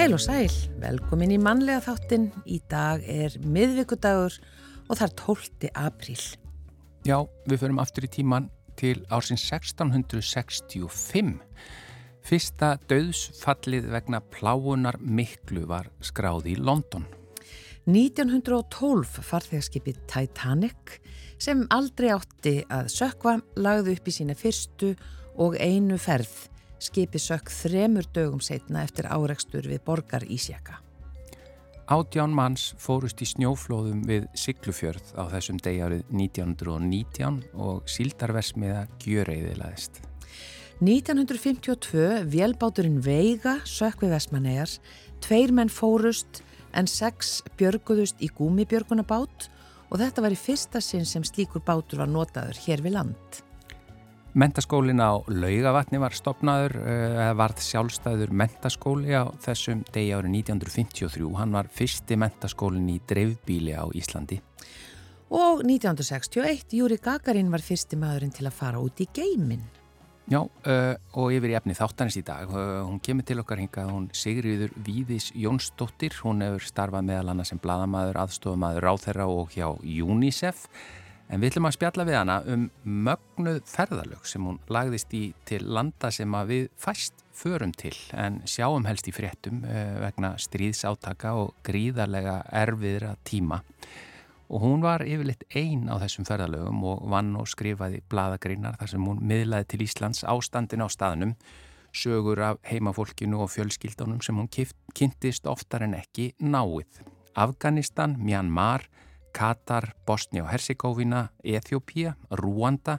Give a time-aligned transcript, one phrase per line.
[0.00, 2.30] Heil og sæl, velkomin í mannlega þáttin.
[2.48, 4.32] Í dag er miðvíkudagur
[4.88, 5.68] og það er 12.
[5.76, 6.22] apríl.
[7.04, 8.46] Já, við förum aftur í tíman
[8.80, 11.34] til ársins 1665.
[12.24, 17.04] Fyrsta döðsfallið vegna pláunar miklu var skráði í London.
[17.84, 20.96] 1912 farþegarskipið Titanic
[21.36, 24.94] sem aldrei átti að sökva lagði upp í sína fyrstu
[25.36, 26.48] og einu ferð
[26.80, 30.80] skipið sökk þremur dögum setna eftir áreikstur við borgar Ísjaka.
[31.90, 39.98] Átján manns fórust í snjóflóðum við Siglufjörð á þessum degjarið 1919 og síldarversmiða gjöreiðilaðist.
[40.80, 44.70] 1952 vélbáturinn Veiga sökk við Vestmannegar,
[45.20, 49.50] tveir menn fórust en sex björguðust í gúmibjörgunabát
[49.90, 53.42] og þetta var í fyrsta sinn sem slíkur bátur var notaður hér við land.
[54.30, 61.34] Mentaskólin á Laugavatni var stopnaður, eh, eða varð sjálfstæður mentaskóli á þessum degi árið 1953.
[61.34, 64.38] Hann var fyrsti mentaskólin í dreifbíli á Íslandi.
[65.30, 69.66] Og 1961, Júri Gagarin var fyrsti maðurinn til að fara út í geimin.
[70.30, 72.46] Já, uh, og yfir í efni þáttanins í dag.
[72.54, 76.14] Uh, hún kemur til okkar hingað, hún Sigriður Víðis Jónsdóttir.
[76.22, 80.68] Hún hefur starfað meðal annars sem bladamæður, aðstofamæður, ráþherra og hjá UNICEF.
[81.30, 85.60] En við ætlum að spjalla við hana um mögnuð ferðalög sem hún lagðist í til
[85.70, 91.52] landa sem við fæst förum til en sjáum helst í fréttum eh, vegna stríðsátaka og
[91.66, 93.60] gríðarlega erfiðra tíma.
[94.50, 99.06] Og hún var yfirleitt einn á þessum ferðalögum og vann og skrifaði bladagreinar þar sem
[99.06, 101.36] hún miðlaði til Íslands ástandin á staðnum,
[101.94, 107.04] sögur af heimafólkinu og fjölskyldunum sem hún kynntist oftar en ekki náið.
[107.38, 108.88] Afganistan, Myanmar,
[109.32, 112.98] Katar, Bosnia og Herzegovina, Eþjópia, Rúanda,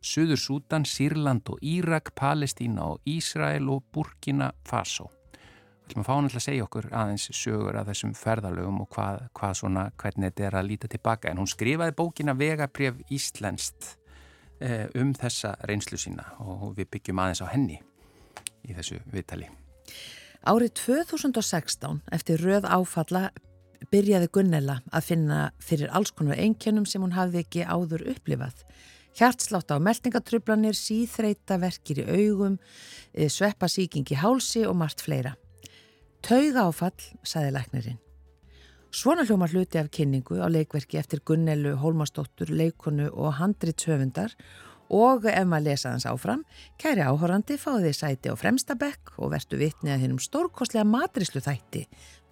[0.00, 5.10] Suður Sútan, Sýrland og Írak, Palestína og Ísrael og Burkina Faso.
[5.88, 9.22] Við ætlum að fá hann að segja okkur aðeins sögur af þessum ferðalögum og hvað,
[9.32, 11.30] hvað svona, hvernig þetta er að líta tilbaka.
[11.30, 13.94] En hún skrifaði bókina Vegabrjöf Íslenskt
[14.60, 17.80] eh, um þessa reynslu sína og við byggjum aðeins á henni
[18.68, 19.48] í þessu viðtali.
[20.44, 23.30] Árið 2016 eftir röð áfalla
[23.92, 28.64] byrjaði Gunnela að finna fyrir alls konar einkennum sem hún hafði ekki áður upplifað.
[29.18, 32.58] Hjartslátt á meldingatrublanir, síþreita, verkir í augum,
[33.14, 35.34] eh, sveppasíking í hálsi og margt fleira.
[36.22, 37.98] Tauga áfall, saði læknirinn.
[38.90, 44.32] Svona hljómar hluti af kynningu á leikverki eftir Gunnelu, Hólmastóttur, leikonu og handritsöfundar
[44.88, 46.44] og ef maður lesa hans áfram,
[46.80, 51.84] kæri áhorandi fáði sæti á fremstabekk og vertu vitni að hennum stórkoslega matrislu þætti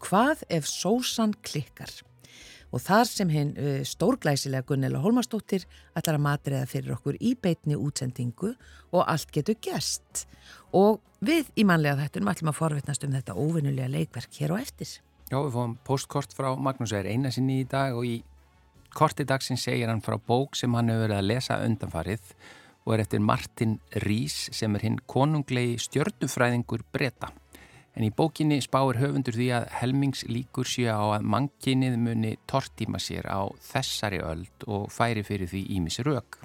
[0.03, 1.91] Hvað ef sósan klikkar?
[2.75, 5.65] Og þar sem hinn uh, stórglæsilega Gunnela Holmastóttir
[5.97, 8.53] ætlar að matriða fyrir okkur í beitni útsendingu
[8.93, 10.27] og allt getur gerst.
[10.77, 14.99] Og við í manlega þettunum ætlum að forvitnast um þetta óvinnulega leikverk hér og eftir.
[15.31, 18.21] Já, við fóum postkort frá Magnús Eir einasinni í dag og í
[18.97, 22.31] korti dagsinn segir hann frá bók sem hann hefur verið að lesa undanfarið
[22.87, 27.33] og er eftir Martin Rís sem er hinn konunglegi stjörnufræðingur breyta.
[27.97, 33.25] En í bókinni spáir höfundur því að helmingslíkur sé á að mannkinnið muni tortíma sér
[33.25, 36.37] á þessari öld og færi fyrir því ímis rauk.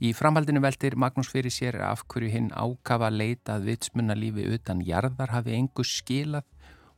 [0.00, 5.34] Í framhaldinu veldir Magnús fyrir sér af hverju hinn ákafa leitað vitsmunna lífi utan jarðar
[5.34, 6.48] hafi engu skilað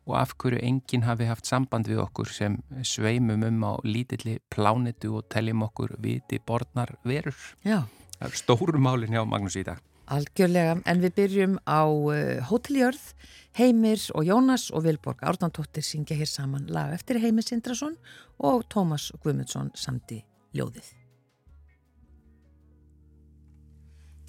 [0.07, 5.17] og af hverju enginn hafi haft samband við okkur sem sveimum um á lítilli plánitu
[5.19, 7.35] og teljum okkur viti borðnar verur.
[7.67, 7.83] Já.
[8.21, 9.83] Það er stóru málinn hjá Magnús í dag.
[10.11, 13.13] Algjörlega, en við byrjum á uh, Hóteljörð,
[13.55, 17.95] Heimir og Jónas og Vilborg Árnandóttir syngja hér saman lag eftir Heimir Sindrason
[18.39, 20.23] og Tómas Guðmundsson samt í
[20.57, 20.89] ljóðið.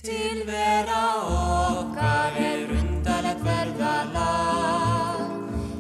[0.04, 5.24] Til vera okkar er undarlegt verða lag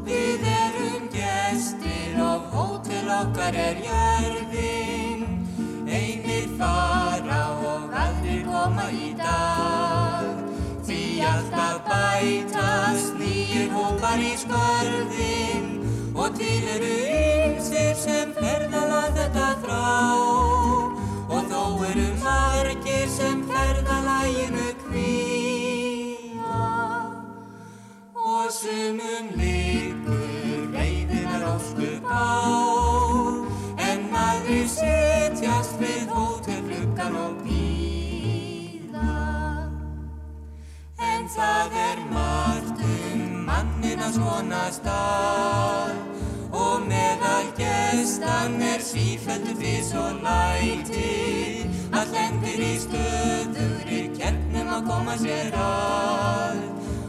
[0.08, 4.13] Við erum gestir og hótel okkar er jörðin
[12.24, 15.66] bætast nýjir hópar í skörðin
[16.16, 19.88] Og til eru ymsir sem ferðala þetta þrá
[21.34, 26.62] Og þó eru margir sem ferðalæginu kvíða.
[28.14, 32.14] Og sumum líkur reyðinar óskup á
[33.90, 39.12] En aðri setjast við hótelfluggan og býða
[41.02, 42.03] En það er
[44.04, 45.96] mannina svona stað.
[46.52, 51.70] Og meðal gestan er sífældu fyrst og læti.
[51.94, 56.60] Að lendir í stöðugri kernum að koma sér að.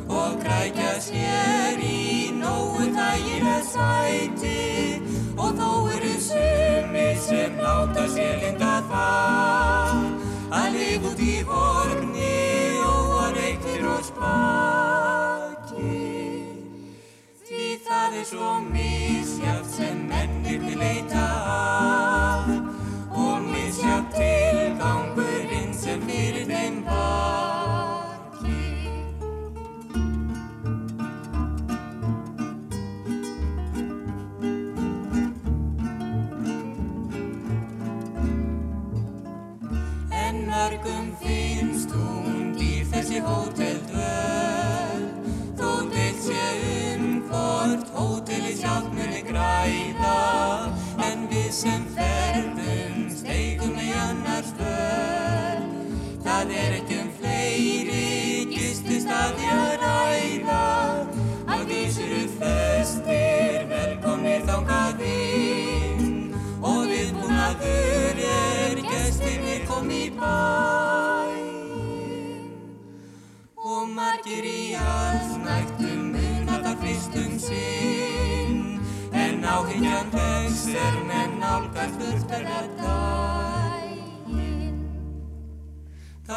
[0.08, 5.02] Og krækja sér í nógu þægileg sæti.
[5.36, 10.10] Og þó eru sumi sem láta sér linda það
[10.54, 12.34] að lifa út í horni
[12.86, 14.93] og að reyktir og spaki
[18.14, 22.13] það er svo misjátt sem mennirni leita að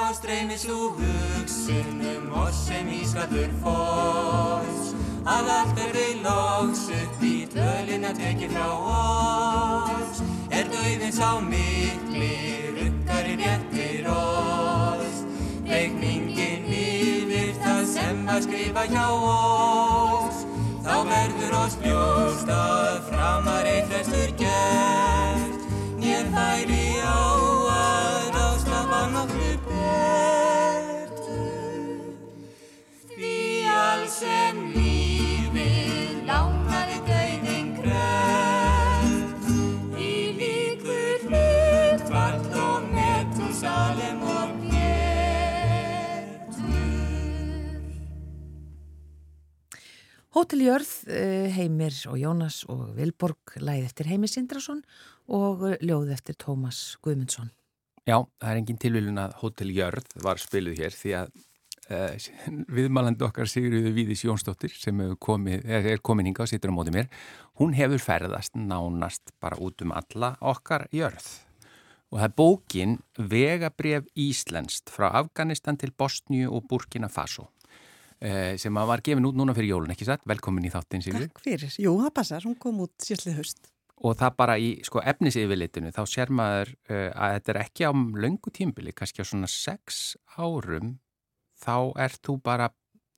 [0.08, 4.94] Þá streymir svo hugsun um oss sem ískallur foss
[5.28, 10.22] Að allt er þau loks upp í tölina tekið frá oss.
[10.48, 12.32] Er dauðin sá mikli
[12.78, 15.26] rukkar í réttir oss.
[15.68, 20.46] Reikningin yfir það sem að skrifa hjá oss.
[20.88, 24.38] Þá verður oss ljóst að framar eitt flestur
[34.18, 39.50] sem lífið lánaði dauðin kreft
[40.02, 45.44] Í líkur hlutfall og Metúsalem og Pétur
[50.38, 54.82] Hótel Jörð, eh, Heimir og Jónas og Vilborg læði eftir Heimir Sindrason
[55.28, 57.50] og ljóði eftir Tómas Guðmundsson.
[58.08, 61.28] Já, það er engin tilvílun að Hotel Jörð var spiluð hér því að
[61.88, 66.94] viðmælandi okkar Sigriði Víðis Jónsdóttir sem komið, er, er komin hinga og situr á móti
[66.96, 67.08] mér,
[67.62, 71.28] hún hefur ferðast nánast bara út um alla okkar Jörð.
[72.12, 77.50] Og það er bókin Vegabref Íslenskt frá Afganistan til Bosníu og Burkina Faso
[78.24, 80.24] uh, sem var gefin út núna fyrir jólun, ekki satt?
[80.28, 81.32] Velkomin í þáttinn Sigriði.
[81.32, 81.74] Takk fyrir.
[81.84, 82.48] Jú, það passar.
[82.48, 83.74] Hún kom út síðastlið haust.
[83.98, 87.92] og það bara í sko, efnisyfirlitinu þá sér maður uh, að þetta er ekki á
[87.96, 90.98] löngu tímbili, kannski á svona sex árum
[91.62, 92.72] þá ert þú bara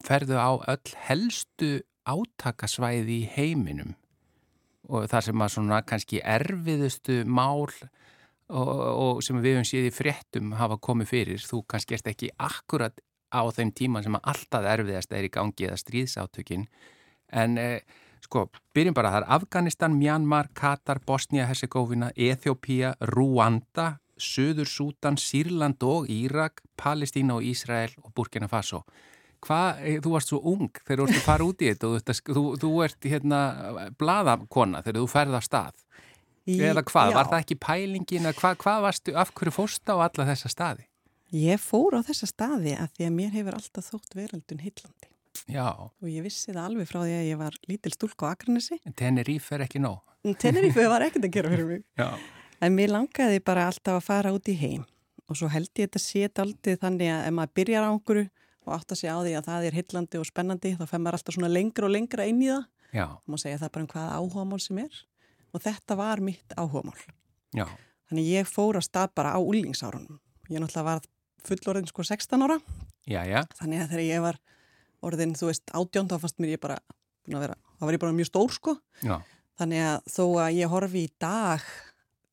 [0.06, 1.72] ferðu á öll helstu
[2.10, 3.96] átakasvæði í heiminum.
[4.90, 7.68] Og það sem að svona kannski erfiðustu mál
[8.50, 12.32] og, og sem við höfum séð í fréttum hafa komið fyrir, þú kannski ert ekki
[12.42, 16.66] akkurat á þeim tíma sem að alltaf erfiðast er í gangi eða stríðsátökin.
[17.30, 17.84] En eh,
[18.20, 26.10] Sko, byrjum bara, það er Afganistan, Myanmar, Katar, Bosnia-Herzegovina, Eþjópía, Rwanda, Suður Sútan, Sýrland og
[26.12, 28.84] Írak, Palestína og Ísrael og Burkina Faso.
[29.40, 32.44] Hvað, þú varst svo ung þegar þú ert að fara út í þetta og þú,
[32.60, 33.40] þú ert hérna
[34.00, 35.86] bladakona þegar þú ferð af stað.
[36.50, 37.16] Í, Eða hvað, já.
[37.16, 40.86] var það ekki pælingin að hvað, hvað varstu, af hverju fórst á alla þessa staði?
[41.36, 45.10] Ég fór á þessa staði að því að mér hefur alltaf þótt veraldun hillandi.
[45.46, 45.68] Já.
[45.78, 48.80] Og ég vissi það alveg frá því að ég var lítil stúlk á Akranesi.
[48.84, 50.02] En Tenerife er ekki nóg.
[50.42, 51.84] Tenerife var ekkert að gera fyrir mig.
[52.02, 52.10] Já.
[52.60, 54.86] En mér langaði bara alltaf að fara út í heim.
[55.30, 58.26] Og svo held ég þetta sétt aldrei þannig að ef maður byrjar á einhverju
[58.66, 61.18] og átt að segja á því að það er hillandi og spennandi, þá fær maður
[61.20, 62.66] alltaf svona lengra og lengra inn í það.
[62.94, 63.06] Já.
[63.06, 65.00] Og maður segja það bara um hvaða áhugamál sem er.
[65.54, 67.00] Og þetta var mitt áhugamál.
[67.56, 67.66] Já.
[68.10, 70.20] Þannig ég fór að stað bara á úlingsárunum.
[70.50, 71.10] Ég náttúrulega var
[71.46, 72.60] fullorðin sko 16 ára.
[73.10, 73.22] Já.
[73.62, 74.40] Þannig að þegar ég var
[75.06, 76.80] orðin, þú veist, átjón, þá fannst mér ég bara
[77.30, 78.76] vera, þá var ég bara mjög stór sko.
[79.06, 79.20] Já.
[79.60, 81.64] Þannig að þó að ég horfi í dag,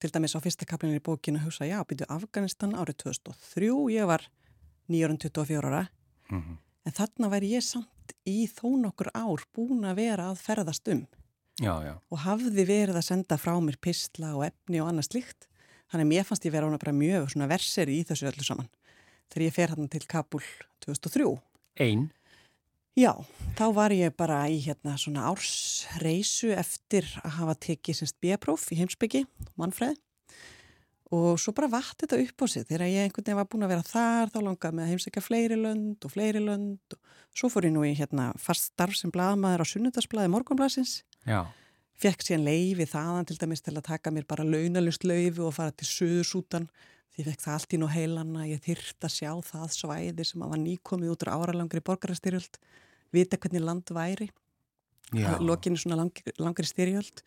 [0.07, 4.23] til dæmis á fyrsta kaplinni í bókinu, hugsa, já, byrju Afganistan árið 2003, ég var
[4.89, 5.87] 924 ára,
[6.31, 6.57] Mm -hmm.
[6.85, 11.07] en þarna væri ég samt í þó nokkur ár búin að vera að ferðast um.
[11.61, 11.95] Já, já.
[12.11, 15.49] Og hafði verið að senda frá mér pistla og efni og annað slikt.
[15.91, 18.69] Þannig að mér fannst ég vera bara mjög verseri í þessu öllu saman.
[19.31, 20.43] Þegar ég fer hann til Kabul
[20.81, 21.41] 2003.
[21.77, 22.11] Einn?
[22.97, 23.13] Já,
[23.59, 28.79] þá var ég bara í hérna svona ársreisu eftir að hafa tekið semst B-próf í
[28.81, 29.27] heimsbyggi,
[29.61, 29.99] mannfræði.
[31.15, 32.65] Og svo bara vatt þetta upp á sig.
[32.67, 35.59] Þegar ég einhvern veginn var búin að vera þar þá langaði með að heimsækja fleiri
[35.61, 36.97] lönd og fleiri lönd.
[36.97, 41.45] Og svo fór ég nú í hérna fast starf sem blaðmaður á sunnudasblaði morgunblasins Já.
[41.97, 45.73] Fekk síðan leifi þaðan til dæmis til að taka mér bara launalust leifi og fara
[45.73, 46.69] til Suðursútan.
[47.13, 50.43] Því ég fekk það allt í nú heilanna, ég þyrrt að sjá það svæði sem
[50.45, 52.59] að var nýkomið út úr áralangri borgarastyrjöld,
[53.15, 54.31] vita hvernig land væri.
[55.15, 57.23] Lokinu svona lang, langri styrjöld.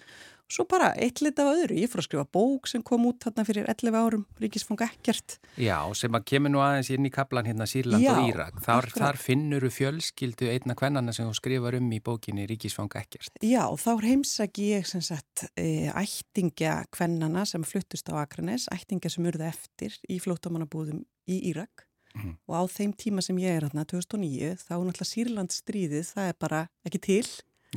[0.49, 1.75] Og svo bara eitt lit af öðru.
[1.77, 5.37] Ég fór að skrifa bók sem kom út þarna fyrir 11 árum, Ríkisfang ekkert.
[5.61, 8.57] Já, sem að kemur nú aðeins inn í kaplan hérna Sýrland Já, og Írak.
[8.65, 13.37] Þar, þar finnur fjölskyldu einna kvennana sem þú skrifar um í bókinni Ríkisfang ekkert.
[13.45, 19.29] Já, þá heimsaki ég sem sagt e, ættingja kvennana sem fluttust á Akranes ættingja sem
[19.29, 21.85] urða eftir í flótamannabúðum í Írak
[22.15, 22.33] mm.
[22.49, 26.31] og á þeim tíma sem ég er hérna 2009 þá er náttúrulega Sýrland stríðið, það
[26.31, 27.27] er bara ekki til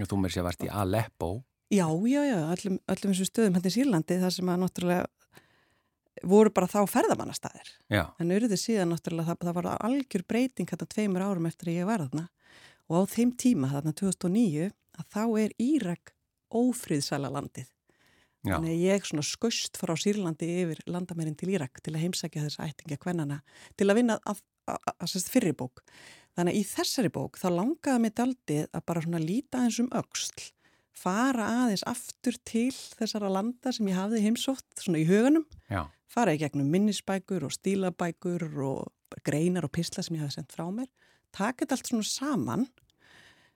[0.01, 1.31] Og þú mér sé að vart í Aleppo.
[1.73, 6.53] Já, já, já, öllum, öllum þessum stöðum hérna í Sýrlandi þar sem að náttúrulega voru
[6.55, 7.73] bara þá ferðamannastæðir.
[7.93, 11.89] En auðvitað síðan náttúrulega það, það var algjör breyting hérna tveimur árum eftir að ég
[11.89, 12.27] var þarna
[12.89, 14.69] og á þeim tíma þarna 2009
[15.01, 16.13] að þá er Írak
[16.53, 17.69] ófríðsæla landið.
[18.43, 22.63] Þannig að ég svona skust frá Sýrlandi yfir landamærin til Írak til að heimsækja þess
[22.65, 23.39] ættinga kvennana
[23.79, 25.85] til að vinna að, að, að, að fyrirbók.
[26.35, 29.91] Þannig að í þessari bók þá langaði mig daldið að bara svona líta eins um
[29.95, 30.49] auksl,
[30.97, 35.85] fara aðeins aftur til þessara landa sem ég hafði heimsótt svona í huganum, Já.
[36.11, 40.67] fara í gegnum minnisbækur og stílabækur og greinar og pisla sem ég hafði sendt frá
[40.73, 40.89] mér,
[41.37, 42.67] taka þetta allt svona saman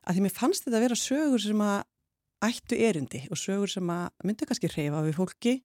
[0.07, 1.79] að því mér fannst þetta að vera sögur sem að
[2.45, 5.57] ættu erindi og sögur sem að myndi kannski reyfa við fólki,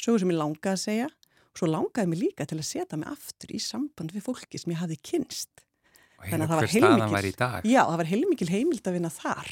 [0.00, 3.10] sögur sem ég langaði að segja og svo langaði mig líka til að setja mig
[3.10, 5.64] aftur í samband við fólki sem ég hafði kynst
[6.18, 9.50] Þannig að það var heilmikil, já, það var heilmikil heimild að vinna þar.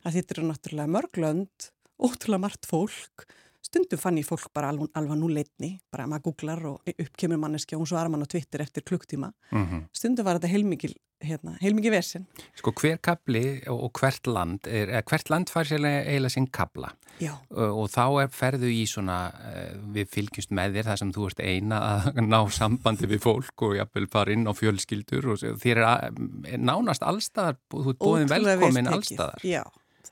[0.00, 1.66] Það þittir náttúrulega mörglönd,
[2.00, 3.26] ótrúlega margt fólk.
[3.66, 7.74] Stundum fann ég fólk bara alveg, alveg nú leitni, bara maður googlar og uppkemur manneski
[7.74, 9.32] og hún svarar mann á Twitter eftir klukktíma.
[9.50, 9.82] Mm -hmm.
[9.92, 12.26] Stundum var þetta heilmikil, hérna, heilmikil versin.
[12.54, 16.92] Sko hver kapli og hvert land, er, hvert land fær sér eiginlega sín kapla.
[17.20, 17.32] Já.
[17.48, 21.40] og þá er, ferðu í svona eh, við fylgjumst með þér þar sem þú ert
[21.40, 25.86] eina að ná sambandi við fólk og jafnvel fara inn á fjölskyldur og þér er,
[25.88, 26.20] að,
[26.52, 29.62] er nánast allstaðar þú ert bóðin velkomin allstaðar Já,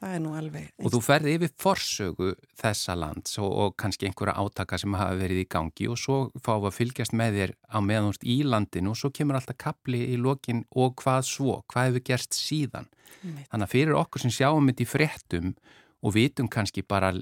[0.01, 4.37] það er nú alveg og þú ferði yfir forsögu þessa lands og, og kannski einhverja
[4.41, 7.79] átaka sem hafa verið í gangi og svo fáum við að fylgjast með þér á
[7.85, 12.07] meðanúst í landinu og svo kemur alltaf kapli í lokin og hvað svo, hvað hefur
[12.11, 12.91] gerst síðan
[13.23, 13.49] Mitt.
[13.51, 15.57] þannig að fyrir okkur sem sjáum þetta í fréttum
[16.05, 17.15] og vitum kannski bara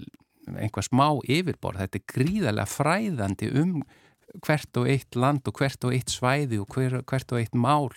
[0.51, 1.83] einhvað smá yfirborð.
[1.85, 3.75] Þetta er gríðarlega fræðandi um
[4.43, 7.91] hvert og eitt land og hvert og eitt svæði og hver, hvert og eitt mál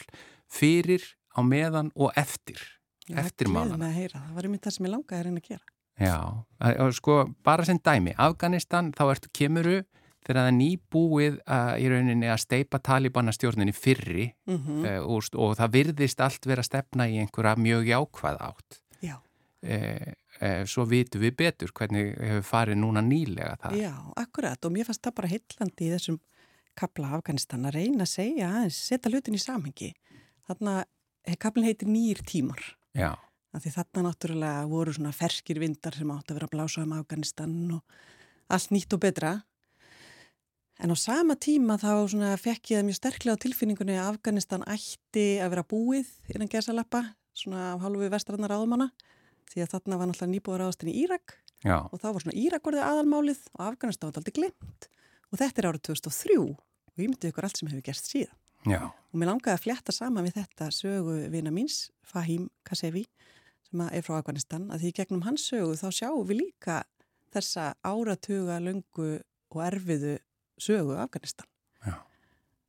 [0.52, 1.04] fyrir,
[1.36, 2.60] á meðan og eftir.
[3.14, 3.82] Eftir málan.
[3.82, 5.66] Það var einmitt það sem ég langaði að reyna að gera.
[5.96, 6.18] Já,
[6.92, 8.16] sko, bara sem dæmi.
[8.20, 9.78] Afganistan, þá ertu kemuru
[10.26, 14.86] þegar það er nýbúið að, í rauninni að steipa Talibana-stjórninni fyrri mm -hmm.
[14.90, 18.80] uh, og, og það virðist allt vera stefna í einhverja mjög jákvæð átt.
[19.06, 19.16] Já.
[19.66, 23.78] Uh, svo vitum við betur hvernig hefur farið núna nýlega það.
[23.80, 26.20] Já, akkurat og mér fannst það bara heillandi í þessum
[26.76, 29.94] kapla Afganistan að reyna að segja aðeins, setja hlutin í samhengi.
[30.48, 30.84] Þarna,
[31.24, 32.76] eh, kaplin heitir Nýr tímar.
[32.96, 33.12] Já.
[33.56, 37.54] Því þarna náttúrulega voru svona ferskir vindar sem átt að vera að blása um Afganistan
[37.78, 38.00] og
[38.52, 39.36] allt nýtt og betra.
[40.84, 45.28] En á sama tíma þá fekk ég það mjög sterklega á tilfinningunni að Afganistan ætti
[45.40, 48.90] að vera búið innan gesalappa, svona á halvu vestrannar áðumanna
[49.52, 51.78] því að þarna var náttúrulega nýbúið ráðastinn í Írak Já.
[51.88, 54.90] og þá var svona Írak orðið aðalmálið og Afganistan var alltaf glemt
[55.32, 58.36] og þetta er árið 2003 og ég myndi ykkur allt sem hefur gerst síðan
[58.66, 58.82] Já.
[58.90, 63.06] og mér langaði að fletta saman við þetta sögu vina míns, Fahim Kasevi
[63.66, 66.82] sem er frá Afganistan að því gegnum hans sögu þá sjáum við líka
[67.36, 69.20] þessa áratuga, löngu
[69.56, 70.18] og erfiðu
[70.62, 71.48] sögu Afganistan
[71.86, 72.00] Já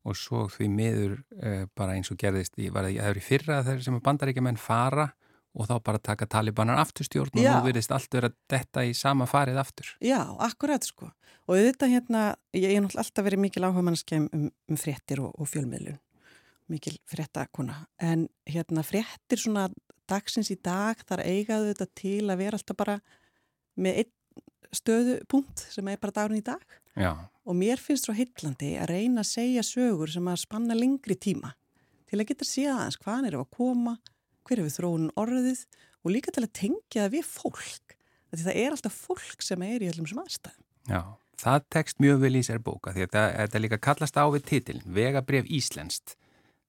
[0.07, 3.87] og svo því miður eh, bara eins og gerðist í, var það í fyrra þegar
[3.87, 5.09] sem bandaríkjumenn fara
[5.57, 9.27] og þá bara taka talibanar aftur stjórn og nú verðist allt vera detta í sama
[9.31, 9.93] farið aftur.
[10.05, 11.11] Já, akkurat sko.
[11.47, 12.23] Og þetta hérna,
[12.57, 15.99] ég er náttúrulega alltaf verið mikil áhuga mannskjæm um, um fréttir og, og fjölmiðlun,
[16.73, 17.85] mikil fréttakona.
[18.03, 19.69] En hérna fréttir svona
[20.11, 22.99] dagsins í dag þar eigaðu þetta til að vera alltaf bara
[23.81, 24.13] með einn
[24.77, 26.65] stöðupunkt sem er bara dagurinn í dag.
[26.97, 27.13] Já.
[27.45, 31.53] og mér finnst svo heitlandi að reyna að segja sögur sem að spanna lengri tíma.
[32.09, 33.93] Til að geta séð aðeins hvaðan eru að koma
[34.47, 35.63] hver hefur þróun orðið
[36.07, 37.97] og líka til að tengja við fólk.
[38.37, 40.65] Því það er alltaf fólk sem er í öllum sem aðstæðum.
[40.87, 41.01] Já,
[41.41, 44.81] það tekst mjög vel í sér bóka því að þetta líka kallast á við titil,
[44.85, 46.17] vegabref Íslenskt.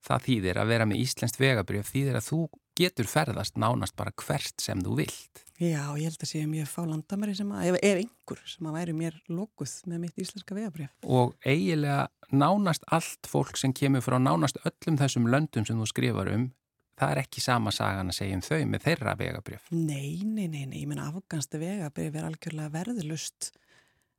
[0.07, 2.39] Það þýðir að vera með Íslenskt vegabref þýðir að þú
[2.77, 5.43] getur ferðast nánast bara hvert sem þú vilt.
[5.57, 8.75] Já, ég held að sé mjög fá landamæri sem að, ef, ef einhver sem að
[8.77, 10.91] væri mér lókuð með mitt íslenska vegabref.
[11.01, 16.29] Og eigilega nánast allt fólk sem kemur frá nánast öllum þessum löndum sem þú skrifar
[16.35, 16.51] um
[16.97, 19.69] það er ekki sama sagan að segja um þau með þeirra vegabrjöf.
[19.71, 23.51] Nei, nei, nei, nei, ég menna afganstu vegabrjöf er algjörlega verðlust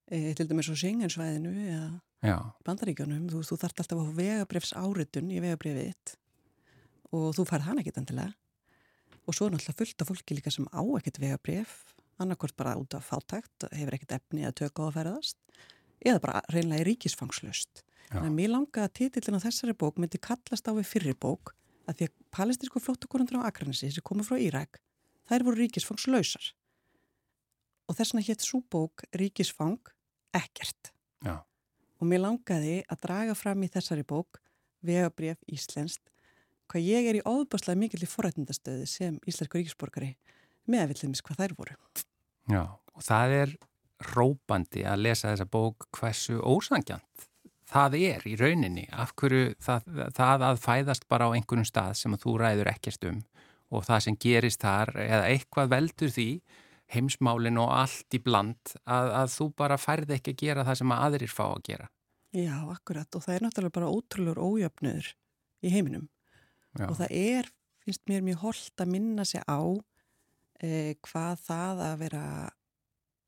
[0.06, 5.42] e, til dæmis á Singensvæðinu eða bandaríkjónum, þú, þú þart alltaf á vegabrjöfs áritun í
[5.44, 6.16] vegabrjöfið þitt
[7.14, 8.34] og þú færð hann ekkit endilega.
[9.28, 11.76] Og svo er náttúrulega fullt af fólki líka sem á ekkit vegabrjöf
[12.18, 15.38] annarkort bara út af fátækt hefur ekkit efni að tökka á að ferðast
[16.02, 17.84] eða bara reynlega í ríkisfangslust
[18.34, 21.54] mér langa að títillin á þessari bók myndi kallast á við fyrir bók
[21.88, 24.80] að því að palestinsku flóttakorundur á Akranesi sem komur frá Írak,
[25.28, 26.52] þær voru ríkisfangslausar
[27.88, 29.92] og þess vegna hétt svo bók ríkisfang
[30.36, 30.92] ekkert
[31.24, 31.40] Já.
[31.98, 34.42] og mér langaði að draga fram í þessari bók
[34.84, 36.04] vegabref Íslenskt
[36.68, 40.12] hvað ég er í óbáslega mikill í forrætnindastöði sem íslensku ríkisborgari
[40.68, 41.76] með að villumis hvað þær voru.
[42.52, 43.54] Já, og það er
[44.12, 47.28] rópandi að lesa þessa bók hversu ósangjant
[47.68, 52.16] það er í rauninni, af hverju það, það að fæðast bara á einhvern stað sem
[52.20, 53.20] þú ræður ekkert um
[53.68, 56.28] og það sem gerist þar eða eitthvað veldur því
[56.94, 60.94] heimsmálin og allt í bland að, að þú bara færði ekki að gera það sem
[60.94, 61.88] að aðrir fá að gera.
[62.32, 65.10] Já, akkurat og það er náttúrulega bara ótrúlur ójöfnur
[65.64, 66.08] í heiminum
[66.76, 66.86] Já.
[66.88, 67.48] og það er,
[67.84, 69.60] finnst mér mjög holdt að minna sig á
[70.64, 72.24] eh, hvað það að vera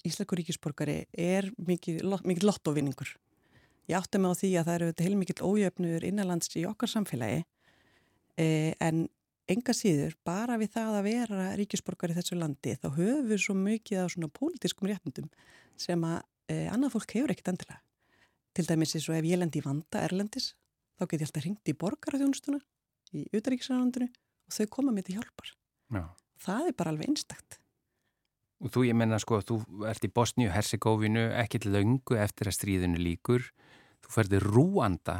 [0.08, 3.10] Íslakur ríkisborgari er mikið, mikið lottovinningur
[3.90, 7.40] Ég átti mig á því að það eru heilmikið ójöfnur innanlands í okkar samfélagi
[8.38, 9.08] eh, en
[9.50, 13.56] enga síður bara við það að vera ríkisborgar í þessu landi þá höfum við svo
[13.58, 15.30] mikið á svona pólitískum réttundum
[15.80, 16.20] sem að
[16.52, 17.80] eh, annað fólk hefur ekkit endilega.
[18.54, 20.52] Til dæmis eins og ef ég lendi í vanda erlendis
[20.94, 22.60] þá get ég alltaf hringt í borgarþjónustuna
[23.16, 25.50] í utaríkisarlandinu og þau koma mér til hjálpar.
[25.90, 26.04] Já.
[26.40, 27.58] Það er bara alveg einstaktt.
[28.60, 29.56] Og þú, ég menna sko, þú
[29.88, 33.48] ert í Bosníu, Herzegovinu, ekkit laungu eftir að stríðinu líkur
[34.10, 35.16] þú ferði rúanda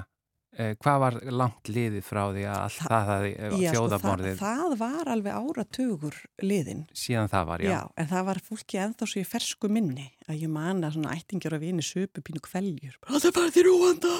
[0.59, 4.63] eh, hvað var langt liðið frá því að allt Þa, það hefði þjóðamorðið sko, það,
[4.65, 7.71] það var alveg áratugur liðin síðan það var, já.
[7.71, 11.57] já en það var fólki ennþá svo í fersku minni að ég manna svona ættingjur
[11.57, 14.17] af einu söpu pínu kveljur það ferði rúanda!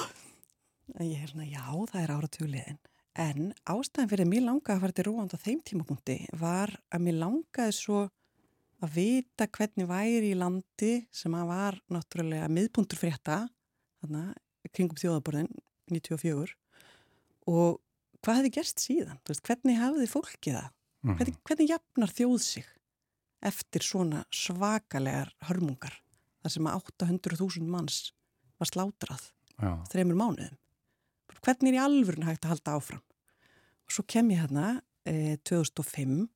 [0.99, 2.81] En ég er svona, já, það er áratugur liðin
[3.19, 7.03] en ástæðan fyrir að mér langaði að fara til rúanda á þeim tímapunkti var að
[7.03, 8.03] mér langaði svo
[8.81, 13.43] að vita hvernig væri í landi sem að var náttúrulega miðpuntur frétta
[14.01, 14.23] þarna
[14.75, 15.49] kringum þjóðaborðin
[15.91, 16.55] 94
[17.51, 17.79] og
[18.21, 19.19] hvað hefði gerst síðan?
[19.27, 20.69] Veist, hvernig hafði fólkið það?
[21.01, 21.15] Mm.
[21.17, 22.71] Hvernig, hvernig jafnar þjóð sig
[23.41, 25.95] eftir svona svakalegar hörmungar
[26.41, 28.11] þar sem að 800.000 manns
[28.61, 29.23] var slátrað
[29.57, 29.71] Já.
[29.89, 30.59] þreymur mánuðum?
[31.41, 33.01] Hvernig er í alvörun hægt að halda áfram?
[33.89, 34.75] Og svo kem ég hérna
[35.09, 36.29] eh, 2005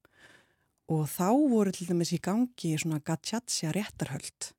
[0.95, 4.51] og þá voru til dæmis í gangi svona gatsjatsja réttarhöld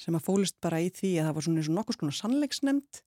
[0.00, 3.00] sem að fólist bara í því að það var svona nokkuð svona sannleiksnemnd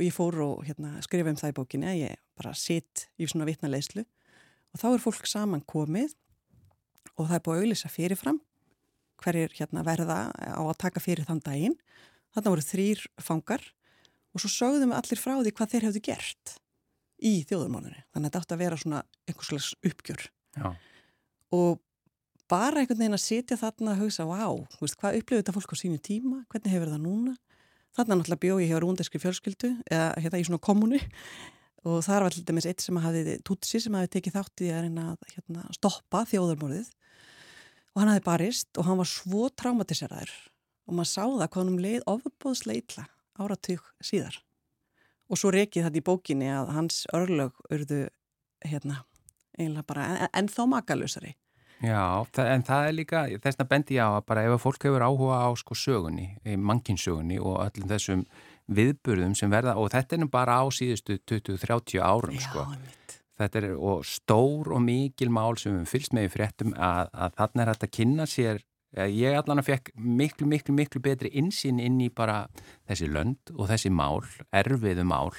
[0.00, 3.26] og ég fór og hérna, skrifa um það í bókinni að ég bara sitt í
[3.28, 4.06] svona vitnaleyslu
[4.72, 6.14] og þá er fólk saman komið
[7.18, 8.38] og það er búið að auðvisa fyrirfram
[9.20, 11.76] hverjir hérna, verða á að taka fyrir þann daginn.
[12.32, 13.66] Þarna voru þrýr fangar
[14.32, 16.54] og svo sögðum allir frá því hvað þeir hefðu gert
[17.20, 20.26] í þjóðurmónunni þannig að þetta átti að vera svona einhvers slags uppgjör.
[20.56, 20.72] Já.
[21.54, 21.78] og
[22.50, 26.00] bara einhvern veginn að sitja þarna að hugsa, wow, hvað upplifir þetta fólk á sínu
[26.02, 27.34] tíma, hvernig hefur það núna
[27.96, 31.00] Þannig að náttúrulega bjóð ég hjá rúndeskri fjölskyldu eða hérna í svona kommuni
[31.88, 34.84] og það var til dæmis eitt sem hafiði tutsi sem hafiði tekið þátt í að
[34.84, 36.92] reyna að hérna, stoppa þjóðarmorðið.
[37.90, 40.34] Og hann hafiði barist og hann var svo traumatiseraður
[40.86, 43.06] og maður sá það hvað hann leið ofubóðslega illa
[43.40, 44.40] áratug síðar.
[45.30, 48.04] Og svo reykið þetta í bókinni að hans örlög urðu
[48.66, 49.04] hérna
[49.58, 51.32] einlega bara ennþá en makalösari
[51.80, 54.82] Já, en það er líka, þess að bendi ég á að bara ef að fólk
[54.84, 56.26] hefur áhuga á sko sögunni,
[56.60, 58.24] mankinsögunni og öllum þessum
[58.70, 62.66] viðburðum sem verða og þetta er nú bara á síðustu 20-30 árum Já, sko.
[62.74, 63.16] Mitt.
[63.40, 67.38] Þetta er og stór og mikil mál sem við fylgst með í fréttum að, að
[67.38, 68.60] þarna er hægt að kynna sér,
[69.08, 72.42] ég allan að fekk miklu, miklu, miklu betri insýn inn í bara
[72.90, 74.20] þessi lönd og þessi mál,
[74.52, 75.32] erfiðu mál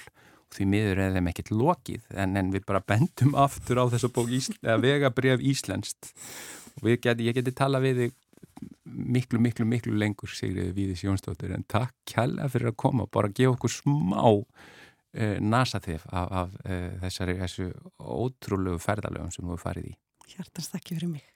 [0.51, 4.31] því miður er þeim ekkert lokið en, en við bara bendum aftur á þessa bók
[4.83, 6.11] vegabref Íslenskt.
[6.81, 8.19] Og get, ég geti tala við þig
[8.85, 13.31] miklu, miklu, miklu lengur Sigriði Víðis Jónsdóttir en takk kjalla fyrir að koma og bara
[13.31, 14.23] gefa okkur smá
[15.13, 19.97] eh, nasaþef af, af eh, þessari þessu ótrúlegu ferðalögum sem við farið í.
[20.35, 21.27] Hjartast ekki fyrir mig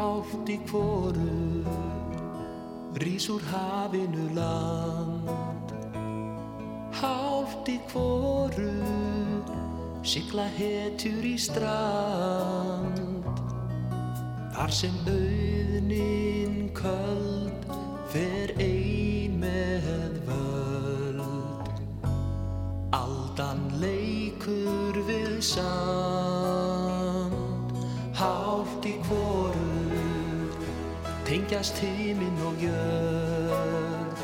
[0.00, 1.64] hátt í kvoru
[3.00, 5.72] rís úr hafinu land.
[7.00, 8.72] Hátt í kvoru
[10.02, 13.28] sigla hetur í strand.
[14.56, 17.68] Þar sem auðnin köld
[18.12, 21.76] fer ein með völd.
[22.96, 26.49] Aldan leikur við sand
[31.50, 34.20] Tengjast tíminn og jörð.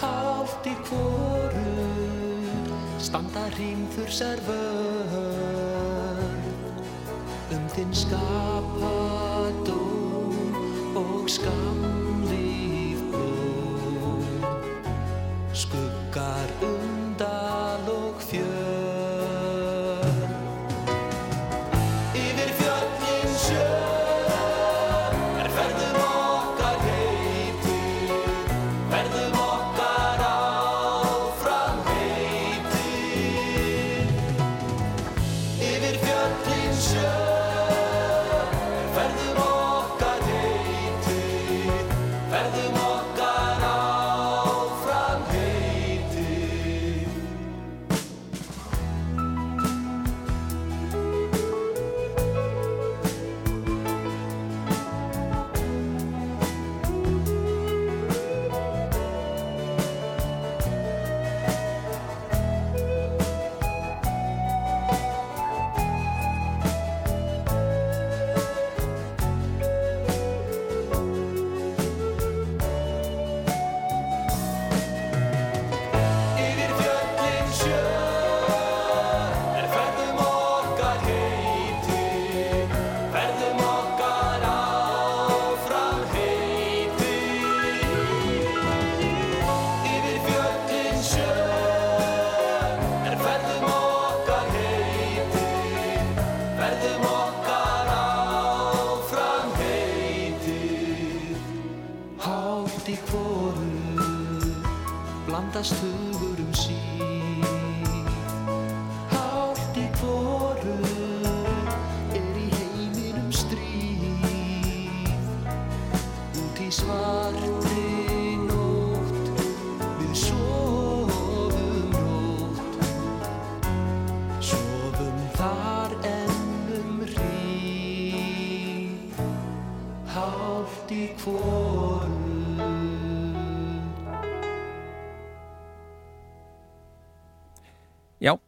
[0.00, 1.84] Hátt í kvoru
[2.96, 5.04] Standa hringþur servör.
[7.52, 8.56] Um þinn skapadóm
[10.96, 14.48] og skamlíf blóm
[15.52, 18.83] Skuggar undal og fjör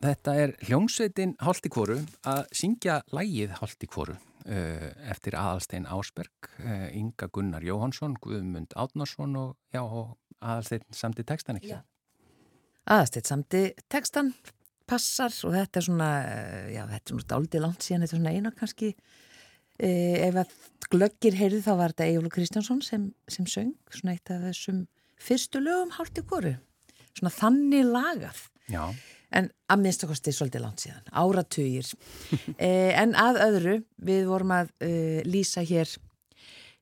[0.06, 6.88] þetta er hljómsveitin Haldi Kvoru að syngja lægið Haldi Kvoru uh, eftir Aðalstein Ásberg, uh,
[6.96, 11.74] Inga Gunnar Jóhansson, Guðmund Átnarsson og, og Aðalstein samti textan ekki.
[11.74, 11.82] Já.
[12.86, 14.30] Aðasteitt samti textan
[14.86, 18.20] passar og þetta er svona, eh, já þetta er svona dálítið langt síðan, þetta er
[18.20, 18.90] svona eina kannski
[19.80, 19.88] e,
[20.28, 20.52] ef að
[20.92, 24.84] glöggir heyrði þá var þetta Egilur Kristjánsson sem, sem söng, svona eitt af þessum
[25.18, 26.54] fyrstu lögum hálft í koru,
[27.16, 28.44] svona þannig lagað.
[28.70, 28.84] Já,
[29.34, 31.88] En að minnstakosti svolítið langt síðan, áratugir.
[32.62, 35.90] eh, en að öðru, við vorum að eh, lýsa hér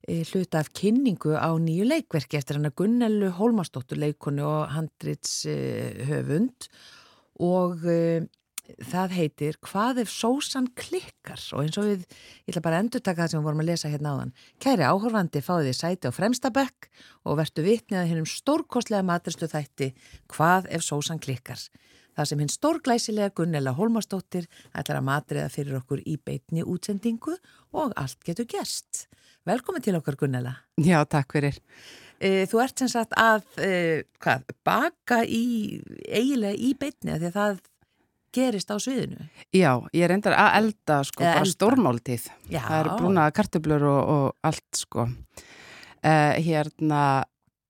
[0.09, 5.45] eh, hluta af kynningu á nýju leikverki eftir hann að Gunnelu Hólmastóttur leikonu og handrits
[5.49, 6.69] eh, höfund
[7.41, 8.29] og eh,
[8.85, 12.05] það heitir Hvað ef sósan klikkar og eins og við,
[12.45, 14.35] ég ætla bara að endur taka það sem við vorum að lesa hérna áðan.
[14.63, 16.89] Kæri áhorfandi fáið þið sæti á fremsta bekk
[17.25, 19.91] og vertu vitnið að hennum stórkostlega maturstu þætti
[20.33, 21.61] Hvað ef sósan klikkar.
[22.15, 24.47] Það sem hinn stórglæsilega Gunnela Hólmarsdóttir
[24.77, 27.37] ætlar að matriða fyrir okkur í beitni útsendingu
[27.75, 29.07] og allt getur gerst.
[29.45, 30.55] Velkomin til okkar Gunnela.
[30.81, 31.59] Já, takk fyrir.
[32.23, 33.73] E, þú ert sem sagt að e,
[34.23, 37.63] hvað, baka í, eiginlega í beitni því að það
[38.35, 39.27] gerist á sviðinu.
[39.55, 42.31] Já, ég er endar að elda sko, Eða bara stórmáltíð.
[42.49, 42.63] Já.
[42.65, 45.07] Það eru brúna kartöblur og, og allt sko.
[46.05, 47.05] Uh, hérna,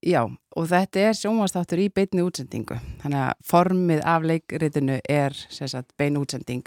[0.04, 2.76] já, og þetta er sjónvastáttur í beinni útsendingu.
[3.02, 6.66] Þannig að formið af leikritinu er sagt, bein útsending.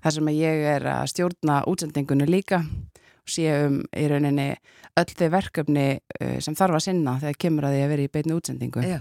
[0.00, 4.48] Það sem að ég er að stjórna útsendingunni líka og sé um í rauninni
[4.98, 8.12] öll þau verkefni uh, sem þarf að sinna þegar kemur að því að vera í
[8.16, 8.86] beinni útsendingu.
[8.86, 9.00] Já.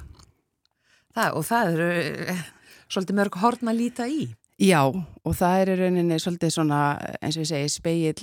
[1.15, 1.87] Það, og það eru
[2.29, 2.35] e,
[2.85, 4.27] svolítið mörg horn að líta í.
[4.59, 6.81] Já, og það er í rauninni svolítið svona,
[7.23, 8.19] eins og ég segi, speil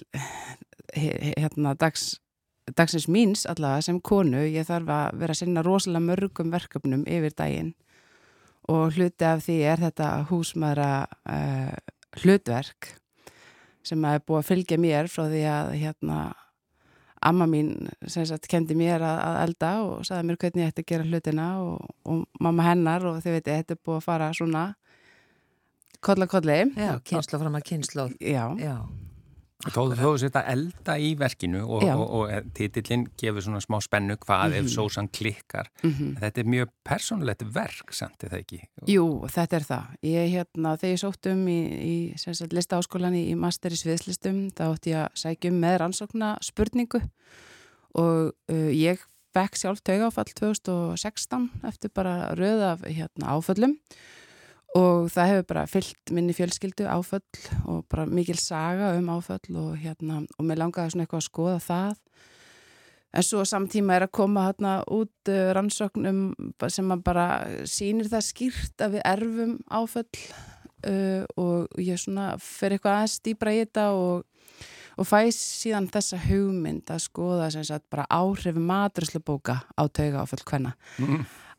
[0.96, 2.20] hérna dags,
[2.74, 4.42] dagsins míns allavega sem konu.
[4.48, 7.74] Ég þarf að vera að sinna rosalega mörgum verkefnum yfir daginn
[8.66, 10.90] og hluti af því er þetta húsmaðra
[11.30, 11.76] uh,
[12.18, 12.96] hlutverk
[13.86, 16.18] sem að er búið að fylgja mér frá því að hérna
[17.26, 17.70] amma mín
[18.10, 21.06] sem sagt kendi mér að, að elda og sagði mér hvernig ég ætti að gera
[21.06, 24.64] hlutina og, og mamma hennar og þið veitir, þetta er búið að fara svona
[26.06, 26.58] kolla kolli.
[26.76, 28.08] Já, kynslu fram að kynslu.
[28.20, 28.76] Já, Já,
[29.64, 34.58] Þó þú setja elda í verkinu og, og, og titillin gefur svona smá spennu hvað
[34.58, 35.70] ef sósan klikkar.
[36.20, 38.60] Þetta er mjög persónulegt verk, samt er það ekki?
[38.92, 39.96] Jú, þetta er það.
[40.10, 44.64] Ég hérna, þegar ég sótt um í, í listaáskólan í, í master í sviðslistum, þá
[44.68, 47.00] átti ég að sækja um með rannsókna spurningu
[47.96, 49.00] og uh, ég
[49.36, 53.76] fekk sjálf taugáfall 2016 eftir bara röð af hérna, áföllum
[54.74, 57.22] og það hefur bara fyllt minni fjölskyldu áföll
[57.64, 61.62] og bara mikil saga um áföll og hérna, og mér langaði svona eitthvað að skoða
[61.62, 61.94] það
[63.16, 66.34] En svo samtíma er að koma hérna út uh, rannsóknum
[66.72, 67.26] sem að bara
[67.68, 70.08] sýnir það skýrt að við erfum áföll
[70.90, 74.26] uh, og ég svona fer eitthvað aðeins dýbra í þetta og,
[75.00, 80.44] og fæ síðan þessa hugmynd að skoða sem sagt bara áhrif maturslubóka á tauga áföll
[80.44, 80.76] hvenna.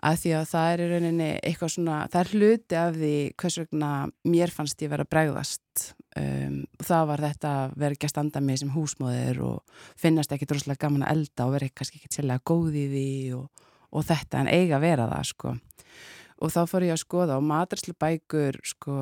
[0.05, 3.55] Að því að það er í rauninni eitthvað svona, það er hluti af því hvers
[3.63, 3.91] vegna
[4.29, 5.87] mér fannst ég vera bregðast
[6.21, 10.49] um, það var þetta að vera ekki að standa með sem húsmóðir og finnast ekki
[10.49, 14.43] droslega gaman að elda og vera kannski ekki sérlega góð í því og, og þetta
[14.43, 15.55] en eiga að vera það sko.
[16.37, 18.97] Og þá fór ég að skoða og maturslubækur sko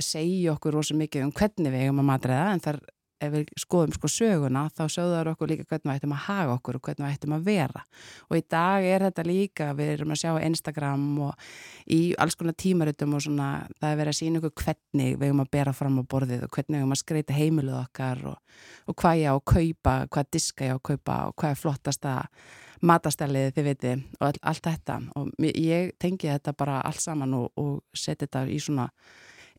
[0.00, 2.80] segja okkur rosa mikið um hvernig við eigum að matræða en þar
[3.24, 6.78] ef við skoðum sko söguna þá sögðar okkur líka hvernig við ættum að haga okkur
[6.78, 7.84] og hvernig við ættum að vera.
[8.28, 11.46] Og í dag er þetta líka, við erum að sjá Instagram og
[11.96, 13.48] í alls konar tímaritum og svona
[13.80, 16.54] það er verið að sína okkur hvernig við eigum að bera fram á borðið og
[16.54, 20.30] hvernig við eigum að skreita heimiluð okkar og, og hvað ég á að kaupa, hvað
[20.36, 22.14] diska ég á að kaupa og hvað er flottasta
[22.84, 24.98] matastælið þið viti og all, allt þetta.
[25.18, 28.88] Og ég tengi þetta bara allt saman og, og setja þetta í svona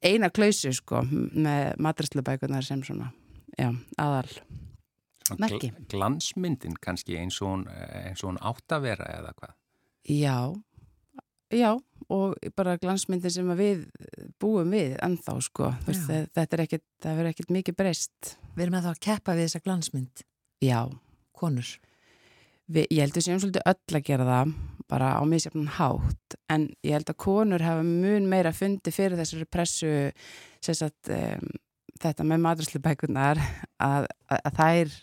[0.06, 3.12] eina klausu sko með matræslubækunar sem svona
[3.60, 3.70] já,
[4.02, 4.30] aðal.
[5.42, 5.72] Merki.
[5.72, 9.56] gl- Glansmyndin kannski eins og hún, eins og hún átt að vera eða hvað?
[10.06, 10.36] Já,
[11.56, 11.72] já
[12.14, 13.80] og bara glansmyndin sem að við
[14.42, 15.72] búum við ennþá sko.
[15.88, 18.36] Þe- þetta er ekkit, það verður ekkit mikið breyst.
[18.56, 20.24] Við erum að þá að keppa við þessa glansmynd,
[20.62, 20.84] Já,
[21.34, 21.72] konur.
[22.72, 24.54] við, ég held að séum svolítið öll að gera það
[24.88, 26.38] bara á misjafnan hátt.
[26.54, 30.12] En ég held að konur hafa mun meira fundi fyrir þessari pressu
[30.62, 31.50] sem sagt um,
[32.02, 33.42] þetta með maturslubækunar
[33.80, 34.96] að, að, að þær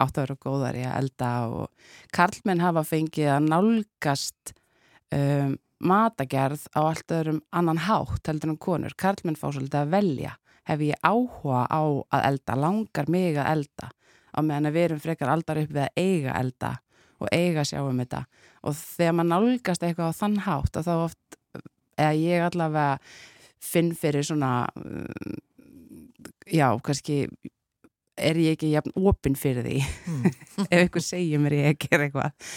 [0.00, 4.54] átt að vera góðar í að elda og karlmenn hafa fengið að nálgast
[5.14, 8.96] um, matagerð á allt öðrum annan hátt heldur en konur.
[8.96, 10.36] Karlmenn fá svolítið að velja.
[10.68, 11.82] Hef ég áhuga á
[12.12, 13.90] að elda, langar mig að elda
[14.30, 16.70] á meðan við erum frekar aldar upp við að eiga elda
[17.20, 18.22] og eiga að sjá um þetta.
[18.64, 21.38] Og þegar maður nálgast eitthvað á þann hátt og þá oft,
[22.00, 23.00] eða ég allavega
[23.60, 25.40] finn fyrir svona, um,
[26.50, 27.24] já, kannski
[28.20, 29.80] er ég ekki jafn opinn fyrir því.
[30.70, 32.50] Ef einhver segir mér ég að gera eitthvað.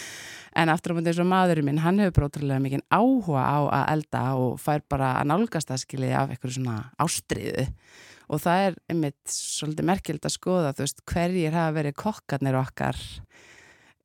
[0.54, 3.86] En aftur á mútið eins og maðurinn minn hann hefur brótrúlega mikið áhuga á að
[3.96, 7.64] elda og fær bara að nálgast það skiljið af eitthvað svona ástriðu
[8.30, 13.00] og það er einmitt svolítið merkjöld að skoða þú veist hverjir hafa verið kokkarnir okkar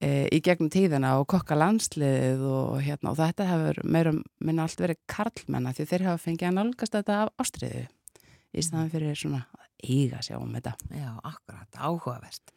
[0.03, 4.83] e, í gegnum tíðina og kokka landsliðið og, hérna, og þetta hefur meira minna allt
[4.83, 7.85] verið karlmenna því þeir hafa fengið að nálgast þetta af ástriðu
[8.49, 9.43] í staðan fyrir svona
[9.83, 12.53] eiga sjá um þetta Já, akkurat, áhugavert.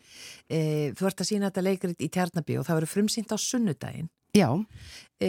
[0.49, 4.11] E, þú ert að sína þetta leikrit í Tjarnabí og það verður frumsýnt á sunnudaginn.
[4.33, 4.49] Já,
[5.23, 5.29] E,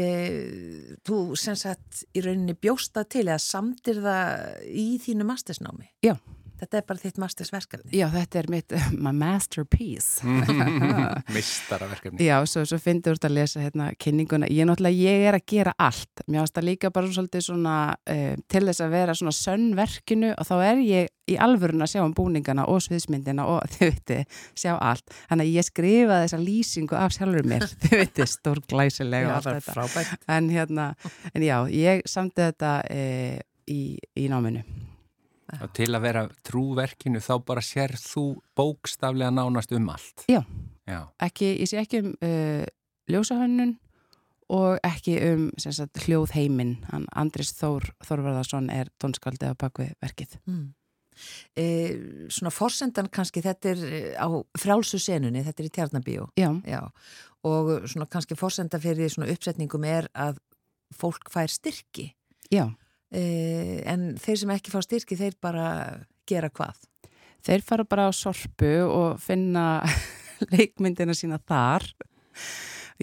[1.05, 5.91] þú sem sagt í rauninni bjósta til eða samtir það í þínu mastersnámi.
[6.01, 6.15] Já.
[6.63, 7.91] Þetta er bara þitt mastersverkefni.
[7.97, 10.23] Já, þetta er mitt, my masterpiece.
[11.35, 12.23] Mistaraverkefni.
[12.23, 14.47] Já, svo, svo finnir þú að lesa hérna kynninguna.
[14.47, 16.23] Ég er náttúrulega, ég er að gera allt.
[16.23, 20.47] Mér finnst það líka bara svolítið svona uh, til þess að vera svona sönnverkinu og
[20.47, 24.71] þá er ég í alvörun að sjá um búningana og sviðsmyndina og þið veitir, sjá
[24.77, 25.03] allt.
[25.27, 29.49] Þannig að ég skrifaði þessa lýsingu af sjálfur mér, þið veitir, stór glæsilega og allt
[29.49, 29.75] það er þetta.
[29.75, 30.25] frábært.
[30.37, 30.87] En hérna,
[31.33, 33.83] en já, ég samti þetta uh, í,
[34.19, 34.63] í náminu.
[35.61, 38.25] Og til að vera trúverkinu þá bara sér þú
[38.57, 40.25] bókstaflega nánast um allt.
[40.31, 40.41] Já.
[40.83, 40.99] Já.
[41.23, 42.65] ekki, ég sé ekki um uh,
[43.07, 43.77] ljósahönnun
[44.51, 49.93] og ekki um sem sagt, hljóð heiminn hann Andris Þór Þórvarðarsson er tónskaldið á bakvið
[50.03, 50.73] verkið Mm.
[51.53, 51.65] E,
[52.33, 54.25] svona forsendan kannski, þetta er eh, á
[54.57, 56.23] frjálsu senunni, þetta er í Tjarnabíu.
[56.41, 56.79] Já, Já,
[57.45, 60.39] og svona kannski forsenda fyrir svona uppsetningum er að
[60.89, 62.15] fólk fær styrki.
[62.49, 62.65] já,
[63.13, 65.67] en þeir sem ekki fá styrki, þeir bara
[66.29, 66.79] gera hvað?
[67.43, 69.83] þeir fara bara á sorpu og finna
[70.53, 71.83] leikmyndina sína þar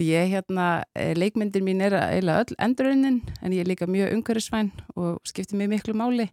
[0.01, 4.71] ég hérna, eh, leikmyndin mín er eiginlega öll endurunnin en ég er líka mjög umhverfisvæn
[4.95, 6.29] og skipti mig miklu máli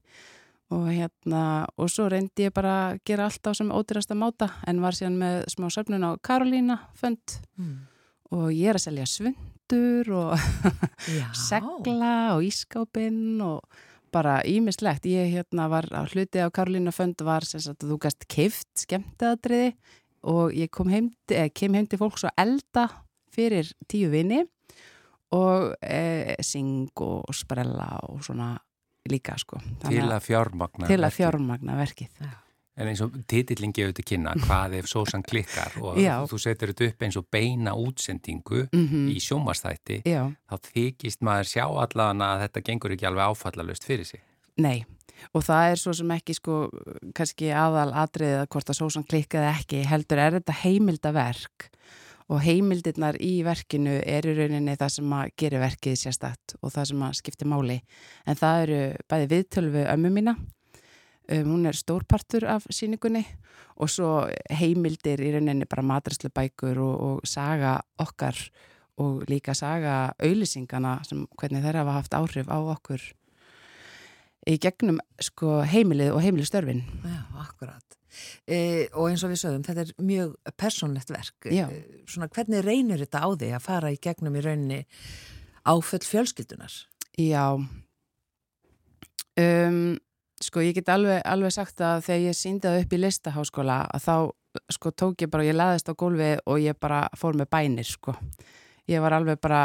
[0.70, 4.80] og hérna, og svo reyndi ég bara að gera allt á sem ódýrasta máta en
[4.84, 7.78] var síðan með smá söfnun á Karolína fönd Mm.
[8.30, 9.06] og ég er að selja
[9.68, 10.38] svundur og
[11.48, 13.62] segla og ískápinn og
[14.12, 15.04] bara ímislegt.
[15.04, 18.68] Ég hérna var á hluti á Karolína Fönd var sem sagt að þú gæst keift
[18.86, 19.74] skemmteðadriði
[20.24, 22.88] og ég kom heim, eh, kem heim til fólks og elda
[23.30, 24.44] fyrir tíu vini
[25.32, 28.56] og eh, syng og sprella og svona
[29.08, 29.60] líka sko.
[29.84, 31.16] Til að fjármagna til að verkið.
[31.16, 32.28] fjármagna verkið.
[32.78, 36.20] En eins og titillin gefur til kynna hvað ef sósan klikkar og Já.
[36.30, 41.48] þú setur þetta upp eins og beina útsendingu Mm í sjómastætti Já, þá þykist maður
[41.50, 44.22] sjá allan að þetta gengur ekki alveg áfallalust fyrir sig.
[44.56, 44.84] nei.
[45.34, 46.56] Og það er svo sem ekki sko
[47.16, 51.66] kannski aðal atriðið að hvort að sósan klikkaði ekki heldur er þetta heimildaverk
[52.28, 56.86] og heimildirnar í verkinu er í rauninni það sem að gera verkið sérstætt og það
[56.92, 57.80] sem að skipti máli.
[58.28, 60.36] En það eru bæði viðtölvu ömmu mína,
[61.32, 63.24] um, hún er stórpartur af síningunni
[63.78, 64.12] og svo
[64.50, 68.38] heimildir í rauninni bara matræslu bækur og, og saga okkar
[68.98, 73.04] og líka saga auðlýsingana sem hvernig þeir hafa haft áhrif á okkur
[74.48, 76.82] í gegnum sko heimilið og heimilistörfin.
[77.04, 77.96] Já, akkurat.
[78.48, 81.48] E, og eins og við sögum, þetta er mjög persónlegt verk.
[81.50, 81.66] E,
[82.08, 84.80] svona, hvernig reynir þetta á því að fara í gegnum í rauninni
[85.68, 86.72] áföll fjölskyldunar?
[87.18, 87.44] Já
[89.38, 89.98] um,
[90.44, 94.14] sko ég get alveg, alveg sagt að þegar ég síndaði upp í listaháskóla að þá
[94.74, 98.14] sko tók ég bara, ég laðist á gólfið og ég bara fór með bænir sko.
[98.88, 99.62] Ég var alveg bara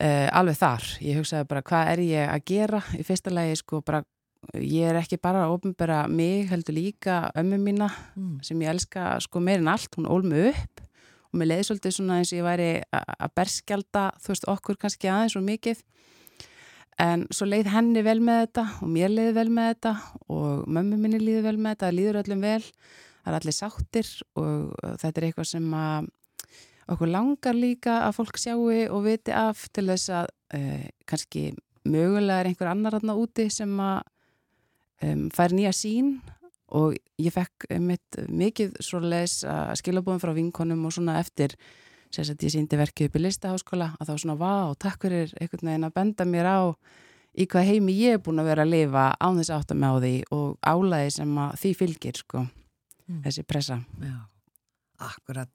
[0.00, 3.82] uh, alveg þar, ég hugsaði bara hvað er ég að gera í fyrsta lagi sko
[3.86, 4.02] bara,
[4.60, 8.38] ég er ekki bara að ofnbæra mig heldur líka ömmu mína Mm.
[8.42, 10.80] sem ég elska sko meirinn allt, hún ól mig upp
[11.32, 15.10] og mér leiði svolítið svona eins og ég væri að berskjalda, þú veist, okkur kannski
[15.10, 15.82] aðeins og mikið
[17.02, 19.94] en svo leið henni vel með þetta og mér leiði vel með þetta
[20.32, 22.62] og mömmu minni líði vel með þetta, það líður öllum vel.
[23.26, 25.72] Það er allir sáttir og þetta er eitthvað sem
[26.86, 31.48] okkur langar líka að fólk sjáu og viti af til þess að uh, kannski
[31.86, 34.04] mögulega er einhver annar aðna úti sem að
[35.06, 36.16] um, fær nýja sín
[36.76, 41.54] og ég fekk mitt mikið svoleiðis að skilabóðum frá vinkonum og svona eftir
[42.14, 45.68] sem sagt ég síndi verkið upp í listaháskóla að þá svona vá, takk fyrir einhvern
[45.70, 46.58] veginn að benda mér á
[47.36, 50.14] í hvað heimi ég er búin að vera að lifa án þess með á því
[50.32, 52.46] og álæði sem að því fylgir sko,
[53.06, 53.20] Mm.
[53.22, 53.76] þessi pressa.
[54.02, 54.16] Já,
[54.98, 55.52] akkurat.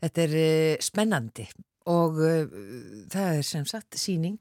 [0.00, 1.44] Þetta er uh, spennandi
[1.92, 2.46] og uh,
[3.12, 4.38] það er sem sagt síning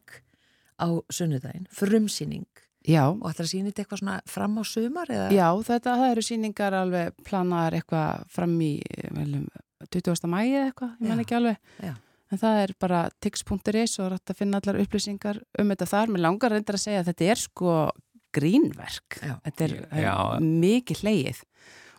[0.79, 2.45] á sunnudaginn, frumsýning
[2.87, 5.27] Já, og ætlar að sína þetta eitthvað svona fram á sumar eða?
[5.35, 8.71] já þetta það eru síningar alveg planaðar eitthvað fram í
[9.11, 9.47] veljum,
[9.83, 10.27] 20.
[10.31, 11.71] mæi eða eitthvað, ég menn ekki alveg.
[11.83, 11.93] já.
[12.33, 16.11] En það er bara tix.is og rætt að finna allar upplýsingar um þetta þar.
[16.11, 17.75] Mér langar reyndar að segja að þetta er sko
[18.35, 19.19] grínverk.
[19.21, 19.35] Já.
[19.45, 21.43] Þetta er, er mikið hleið.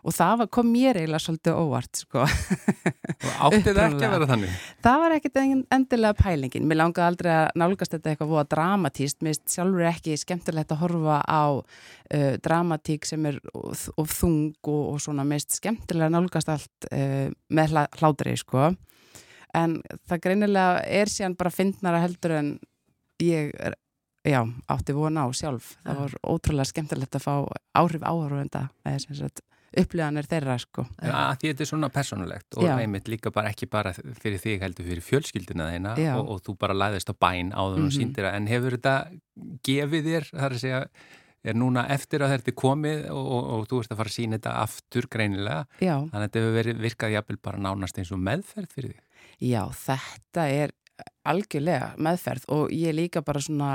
[0.07, 2.21] Og það kom mér eiginlega svolítið óvart, sko.
[2.23, 4.57] Og átti það ekki að vera þannig?
[4.85, 6.67] Það var en- endilega pælingin.
[6.69, 9.17] Mér langaði aldrei að nálgast þetta eitthvað voða dramatíst.
[9.19, 14.53] Mér finnst sjálfur ekki skemmtilegt að horfa á uh, dramatík sem er of, of þung
[14.63, 17.27] og, og svona mér finnst skemmtilega að nálgast allt uh,
[17.59, 18.69] með hlátri, sko.
[19.57, 22.53] En það greinilega er síðan bara fyndnara heldur en
[23.23, 23.75] ég er,
[24.23, 24.39] já,
[24.71, 25.73] átti vona á sjálf.
[25.83, 27.33] Það var ótrúlega skemmtilegt að fá
[27.75, 29.43] áhrif áhörfenda eða sem sagt
[29.81, 30.85] upplifanir þeirra, sko.
[31.01, 34.85] Já, því þetta er svona persónulegt og einmitt líka bara ekki bara fyrir þig heldur
[34.89, 37.89] fyrir fjölskylduna þeina og, og þú bara læðist á bæn og Mhm.
[37.93, 38.95] síndir að en hefur þetta
[39.63, 40.81] gefið þér, það er að segja
[41.47, 44.17] er núna eftir að þetta er komið og, og, og þú ert að fara að
[44.17, 45.93] sína þetta aftur greinilega, Já.
[46.01, 49.03] þannig að þetta hefur verið virkað jafnvel bara nánast eins og meðferð fyrir þig
[49.53, 50.73] Já, þetta er
[51.29, 53.71] algjörlega meðferð og ég líka bara svona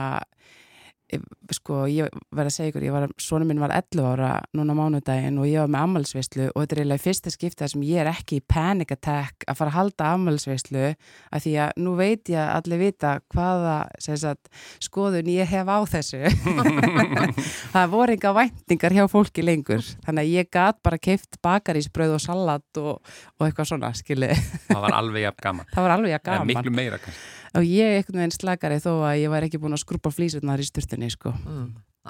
[1.52, 5.40] sko, ég verð að segja ykkur, ég var, svona minn var 11 ára núna mánudaginn
[5.42, 8.38] og ég var með ammælsveislu og þetta er eiginlega fyrsta skipta sem ég er ekki
[8.40, 12.54] í panic attack að fara að halda ammælsveislu að því að nú veit ég að
[12.60, 16.22] allir vita hvaða sagt, skoðun ég hef á þessu.
[17.72, 22.22] Það voru enga væntingar hjá fólki lengur þannig að ég gat bara keift bakarísbröð og
[22.24, 22.98] salat og,
[23.38, 24.34] og eitthvað svona, skilið
[24.68, 26.50] það var alveg jafn gaman, það var alveg Eða gaman.
[26.52, 29.82] miklu meira kannski og ég einhvern veginn slakari þó að ég var ekki búin að
[29.84, 31.32] skrúpa flýsurnar í sturtunni sko.
[31.42, 31.68] Mm,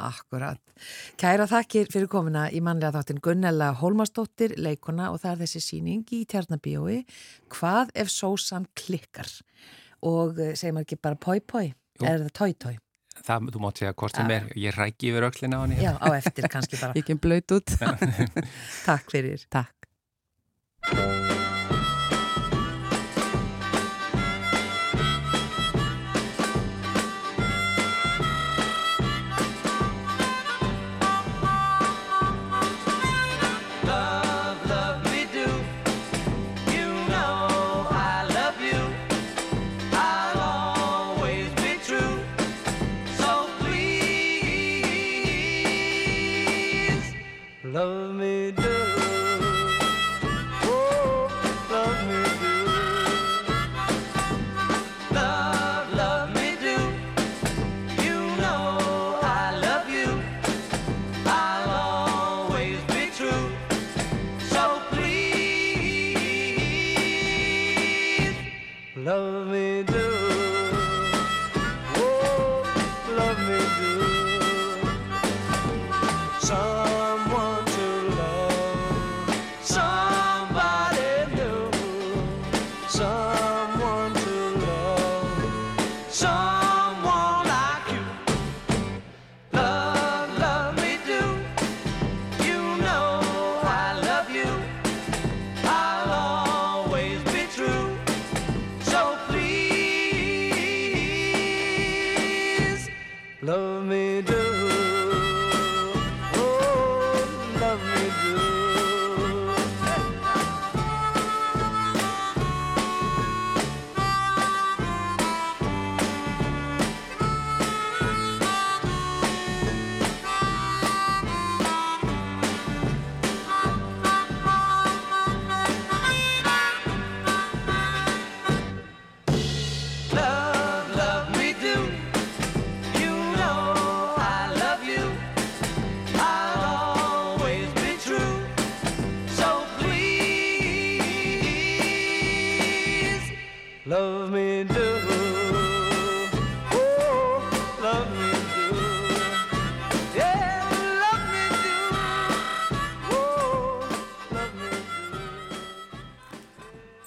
[0.08, 0.60] akkurat.
[1.20, 6.06] Kæra þakkir fyrir komina í mannlega þáttin Gunnella Hólmarsdóttir, leikona og það er þessi síning
[6.14, 7.02] í Tjarnabíói
[7.52, 9.28] Hvað ef sósan klikkar?
[10.02, 11.66] Og eh, segir maður ekki bara poi poi?
[12.00, 12.08] Jú.
[12.08, 12.78] Er það toi?
[13.20, 14.36] það, þú mátt segja hvort sem Já.
[14.38, 16.96] er, ég rækki yfir öxlina á henni Já, á eftir kannski bara.
[16.98, 17.76] ég kem blöyt út
[18.88, 19.46] Takk fyrir.
[19.52, 19.74] takk
[47.72, 48.31] love me.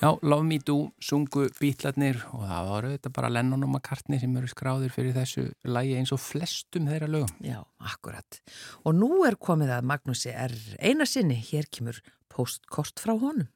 [0.06, 4.36] Já, Love Me Do sungu bítlarnir og það var auðvitað bara Lennon og McCartney sem
[4.38, 7.32] eru skráðir fyrir þessu lægi eins og flestum þeirra lögum.
[7.42, 8.38] Já, akkurat.
[8.86, 13.50] Og nú er komið að Magnúsi er eina sinni, hér kemur postkort frá honum.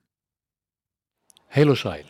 [1.53, 2.09] Heil og sæl.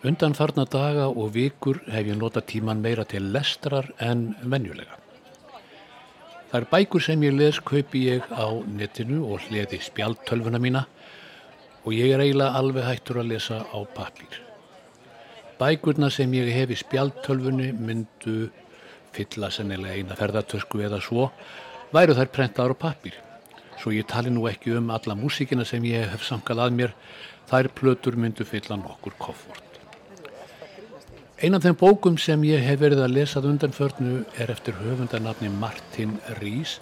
[0.00, 4.96] Undan farna daga og vikur hef ég nota tíman meira til lestrar en venjulega.
[6.48, 10.86] Það er bækur sem ég les kaupi ég á netinu og hliði spjaltölfuna mína
[11.86, 14.40] og ég er eiginlega alveg hættur að lesa á pappír.
[15.56, 18.50] Bækurna sem ég hef í spjaltölfunni myndu
[19.14, 21.30] fylla sennilega eina ferðartösku eða svo,
[21.94, 23.14] væru þær prentaðar á pappír.
[23.80, 26.96] Svo ég tali nú ekki um alla músíkina sem ég hef samkað að mér,
[27.46, 29.62] þær plötur myndu fylla nokkur koffort.
[31.36, 36.16] Ein af þeim bókum sem ég hef verið að lesað undanförnu er eftir höfundanafni Martin
[36.40, 36.78] Rees.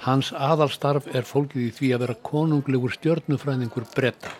[0.00, 4.30] Hans aðalstarf er fólkið í því að vera konunglegur stjörnufræðingur bretta.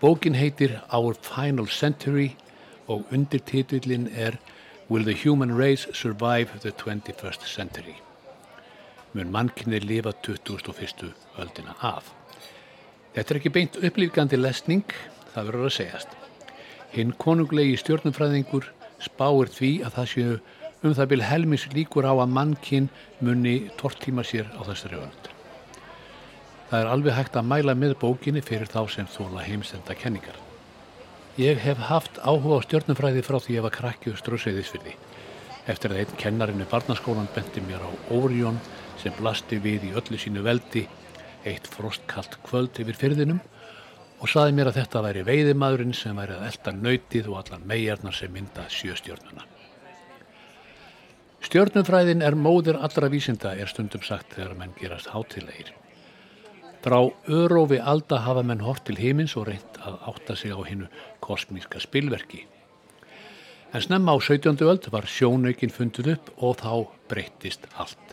[0.00, 2.32] Bókin heitir Our Final Century
[2.90, 4.40] og undirtitillin er
[4.90, 7.94] Will the Human Race Survive the 21st Century?
[9.14, 11.14] Mun mannkinni lifa 21.
[11.38, 12.10] öldina af.
[13.14, 14.86] Þetta er ekki beint upplýfgandi lesning,
[15.34, 16.18] það verður að segjast.
[16.90, 18.66] Hinn konunglegi stjórnumfræðingur
[18.98, 20.38] spáir því að það séu
[20.82, 22.88] um það byrj helmis líkur á að mannkinn
[23.24, 25.30] muni tortíma sér á þessari öld.
[26.68, 30.36] Það er alveg hægt að mæla með bókinni fyrir þá sem þóla heimsenda kenningar.
[31.38, 34.94] Ég hef haft áhuga á stjórnumfræði frá því ég var krakki og ströðseiðisfyrði.
[35.68, 38.58] Eftir að einn kennarinn í barnaskólan benti mér á Órión
[39.00, 40.86] sem blasti við í öllu sínu veldi
[41.46, 43.40] eitt frostkalt kvöld yfir fyrðinum
[44.18, 48.16] og saði mér að þetta væri veiðimaðurinn sem væri að elda nöytið og allar megarnar
[48.18, 49.46] sem mynda sjöstjörnuna.
[51.48, 55.70] Stjörnumfræðin er móðir allra vísinda er stundum sagt þegar menn gerast hátilegir.
[56.84, 60.90] Frá örófi alda hafa menn hort til himins og reynt að átta sig á hinnu
[61.24, 62.42] kosmíska spilverki.
[63.72, 64.60] En snemma á 17.
[64.60, 66.74] öld var sjónaukinn fundið upp og þá
[67.08, 68.12] breyttist allt.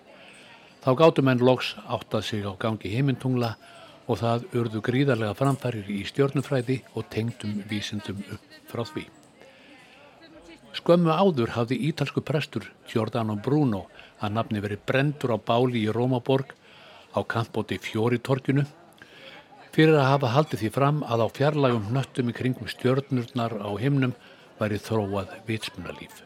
[0.80, 3.58] Þá gáttu menn loks áttað sig á gangi himintungla
[4.08, 9.10] og það urðu gríðarlega framfærir í stjörnufræði og tengdum vísindum upp frá því.
[10.76, 13.86] Skömmu áður hafði ítalsku prestur Giordano Bruno
[14.20, 16.52] að nafni verið brendur á báli í Rómaborg
[17.16, 18.66] á kampóti Fjóritorkinu
[19.76, 24.16] fyrir að hafa haldið því fram að á fjarlægum hnöttum í kringum stjörnurnar á himnum
[24.60, 26.24] væri þróað vitsmunalíf.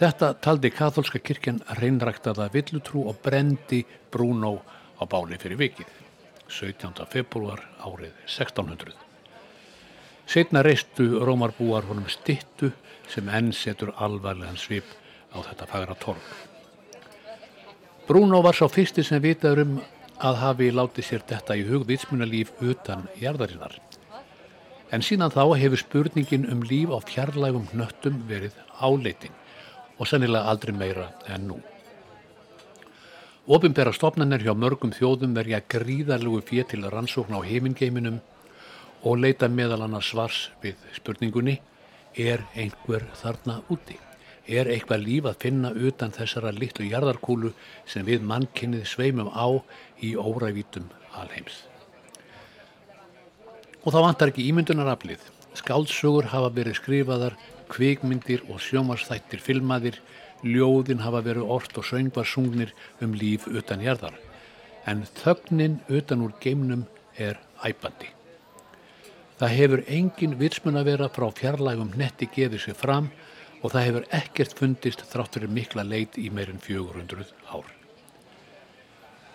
[0.00, 4.54] Þetta taldi katholska kirkjan reynræktaða villutrú og brendi Bruno
[4.98, 5.90] á báli fyrir vikið,
[6.48, 7.06] 17.
[7.10, 9.09] februar árið 1600.
[10.30, 12.68] Setna reistu Rómarbúar honum stittu
[13.10, 14.86] sem enn setur alvarlegan svip
[15.34, 16.28] á þetta fagra torg.
[18.06, 19.74] Bruno var sá fyrsti sem vitaður um
[20.22, 23.74] að hafi látið sér þetta í hugvitsmunalíf utan jarðarinnar.
[24.94, 29.34] En síðan þá hefur spurningin um líf á fjarlægum hnöttum verið áleitin
[29.98, 31.62] og sennilega aldrei meira en nú.
[33.50, 38.22] Opinbera stopnarnir hjá mörgum þjóðum verja gríðarlegu fér til rannsókn á heimingeiminum
[39.02, 41.56] og leita meðal annars svars við spurningunni
[42.18, 43.96] er einhver þarna úti?
[44.50, 47.52] Er eitthvað líf að finna utan þessara litlu jarðarkúlu
[47.86, 49.46] sem við mannkynnið sveimum á
[50.02, 51.64] í órævítum alheims?
[53.84, 55.22] Og þá vantar ekki ímyndunaraflið.
[55.56, 57.36] Skáldsögur hafa verið skrifaðar,
[57.70, 59.96] kvikmyndir og sjómarsþættir filmaðir,
[60.44, 64.16] ljóðin hafa verið orft og söngvarsungnir um líf utan jarðar.
[64.88, 66.86] En þögnin utan úr geimnum
[67.16, 68.19] er æpandi.
[69.40, 73.06] Það hefur engin vitsmun að vera frá fjarlægum netti gefið sér fram
[73.62, 77.64] og það hefur ekkert fundist þrátt fyrir mikla leit í meirinn 400 ár.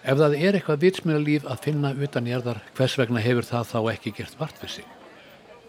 [0.05, 4.13] Ef það er eitthvað vitsmunalíf að finna utan jarðar, hvers vegna hefur það þá ekki
[4.19, 4.93] gert vart fyrir sig?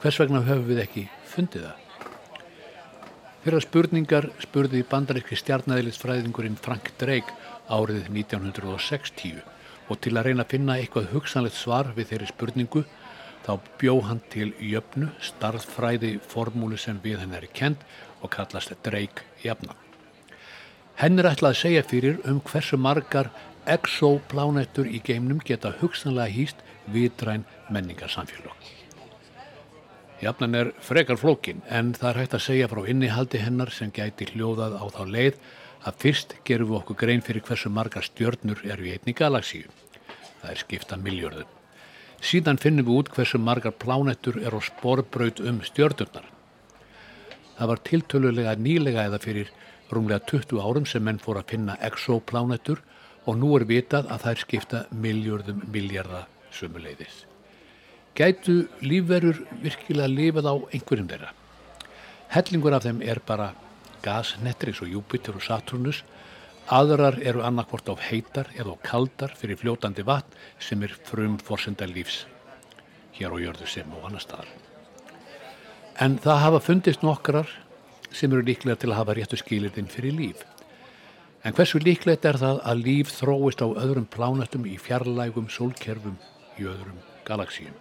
[0.03, 1.82] Hvers vegna höfum við ekki fundið það?
[3.47, 7.32] Þeirra spurningar spurði bandaríkri stjarnæðilisfræðingurinn Frank Drake
[7.72, 9.41] árið 1960
[9.89, 12.84] og til að reyna að finna eitthvað hugsanlegt svar við þeirri spurningu
[13.47, 17.82] þá bjó hann til jöfnu starðfræði formúli sem við henn er kent
[18.20, 19.76] og kallast Drake jafna.
[20.97, 23.30] Henn er ætlað að segja fyrir um hversu margar
[23.70, 28.55] exoplánetur í geimnum geta hugsanlega hýst vitræn menningarsamfélag.
[30.22, 34.30] Jafnan er frekar flókin en það er hægt að segja frá innihaldi hennar sem gæti
[34.32, 35.42] hljóðað á þá leið
[35.86, 39.68] að fyrst gerum við okkur grein fyrir hversu margar stjörnur eru í einni galaxíu.
[40.40, 41.53] Það er skipta miljörðum.
[42.25, 46.25] Síðan finnum við út hversu margar plánettur er á sporbraut um stjörnurnar.
[47.57, 49.53] Það var tiltölulega nýlega eða fyrir
[49.93, 52.83] rúmlega 20 árum sem menn fór að finna exoplánetur
[53.27, 57.25] og nú er vitað að þær skipta miljörðum miljarda sumuleiðis.
[58.17, 61.33] Gætu lífverur virkilega lifað á einhverjum þeirra?
[62.33, 63.53] Hellingur af þeim er bara
[64.03, 66.03] gasnettir eins og Júpiter og Saturnus,
[66.67, 71.87] aðrar eru annarkvort á heitar eða á kaldar fyrir fljótandi vatn sem er frum forsenda
[71.87, 72.25] lífs
[73.17, 74.49] hér á jörðu sem og annar staðar.
[76.03, 77.49] En það hafa fundist nokkrar
[78.12, 80.43] sem eru líklega til að hafa réttu skilirinn fyrir líf.
[81.47, 86.19] En hversu líklegt er það að líf þróist á öðrum plánatum í fjarlægum sólkerfum
[86.59, 87.75] í öðrum galaxíum?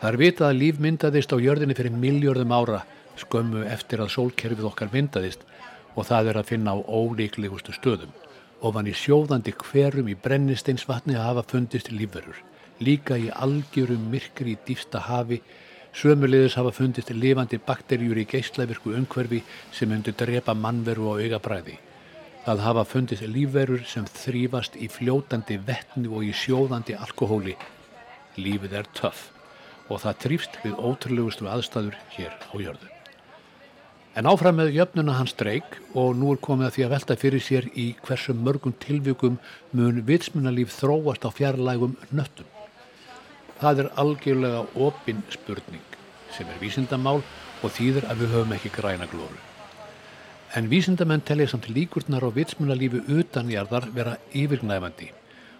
[0.00, 2.84] Það er vitað að líf myndaðist á jörðinni fyrir miljörðum ára
[3.16, 5.44] skömmu eftir að sólkerfið okkar myndaðist
[5.96, 8.12] og það er að finna á ólíklegustu stöðum.
[8.60, 12.38] Ofan í sjóðandi hverum í brennisteinsvatni hafa fundist lífverur.
[12.80, 15.40] Líka í algjörum myrkri í dýfsta hafi
[15.96, 19.38] Sömulegis hafa fundist lifandi bakterjur í geislavirku umhverfi
[19.72, 21.78] sem undir drepa mannveru og augabræði.
[22.44, 27.56] Það hafa fundist lífverur sem þrýfast í fljótandi vettni og í sjóðandi alkohóli.
[28.36, 29.30] Lífið er töff
[29.88, 32.95] og það trýfst við ótrúlegustu aðstæður hér á jörðu.
[34.16, 37.42] En áfram með jöfnuna hans dreik og nú er komið að því að velta fyrir
[37.44, 39.34] sér í hversu mörgum tilvíkum
[39.76, 42.48] mun vitsmunalíf þróast á fjarlægum nöttum.
[43.60, 45.84] Það er algjörlega opinn spurning
[46.32, 49.36] sem er vísindamál og þýðir að við höfum ekki græna glóru.
[50.56, 55.12] En vísindamenn telja samt líkurnar á vitsmunalífi utanjarðar vera yfirgnæfandi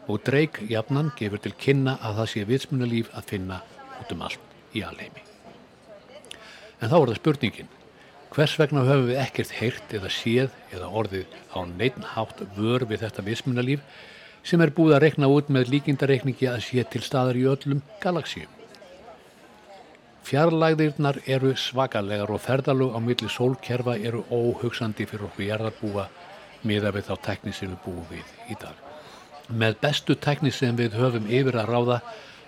[0.08, 3.64] og dreik jafnan gefur til kynna að það sé vitsmunalíf að finna
[4.00, 5.20] út um allt í alheimi.
[6.80, 7.75] En þá er það spurningin,
[8.36, 13.22] hvers vegna höfum við ekkert heyrt eða séð eða orðið á neittnhátt vör við þetta
[13.24, 13.86] vitsmunalíf
[14.44, 18.52] sem er búið að rekna út með líkindareikningi að sé til staðar í öllum galaxíum.
[20.28, 26.08] Fjarlægðirnar eru svakalegar og ferðalög á milli sólkerfa eru óhugsandi fyrir okkur jarðarbúa
[26.68, 28.76] miða við þá tekni sem við búum við í dag.
[29.48, 32.02] Með bestu tekni sem við höfum yfir að ráða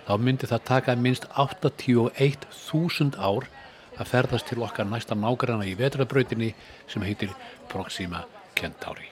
[0.05, 3.49] þá myndi það taka minst 81.000 ár
[3.99, 6.53] að ferðast til okkar næsta nágranna í vetrabrautinni
[6.87, 7.33] sem heitir
[7.71, 8.23] Proxima
[8.57, 9.09] Centauri.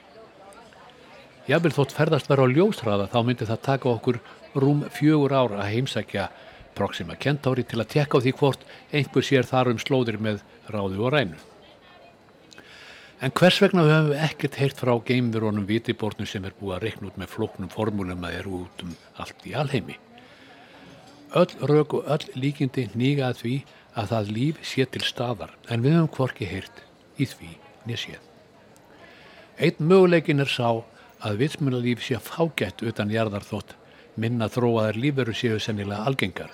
[1.48, 4.20] Jábel þótt ferðast vera á ljósraða þá myndi það taka okkur
[4.58, 6.28] rúm fjögur ár að heimsækja
[6.76, 11.06] Proxima Centauri til að tekka á því hvort einhver sér þar um slóðir með ráðu
[11.06, 11.38] og rænu.
[13.18, 17.08] En hvers vegna höfum við ekkert heyrt frá geimverunum vitibornum sem er búið að reikna
[17.08, 19.96] út með flóknum formúlum að eru út um allt í alheimi?
[21.34, 23.56] Öll rauk og öll líkindi nýga að því
[23.98, 26.84] að það líf sé til staðar en við höfum hvorki heyrt
[27.18, 27.50] í því
[27.88, 28.20] nýsið.
[29.58, 30.68] Einn möguleikin er sá
[31.18, 33.74] að vitsmunalíf sé fágætt utan jarðar þótt
[34.18, 36.52] minna þróaðar lífveru séu sennilega algengar.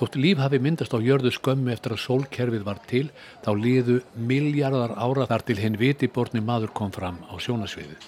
[0.00, 3.10] Þótt líf hafi myndast á jörðu skömmu eftir að sólkerfið var til,
[3.44, 7.98] þá liðu miljardar ára þar til hinn vitiborni maður kom fram á sjónasviðu.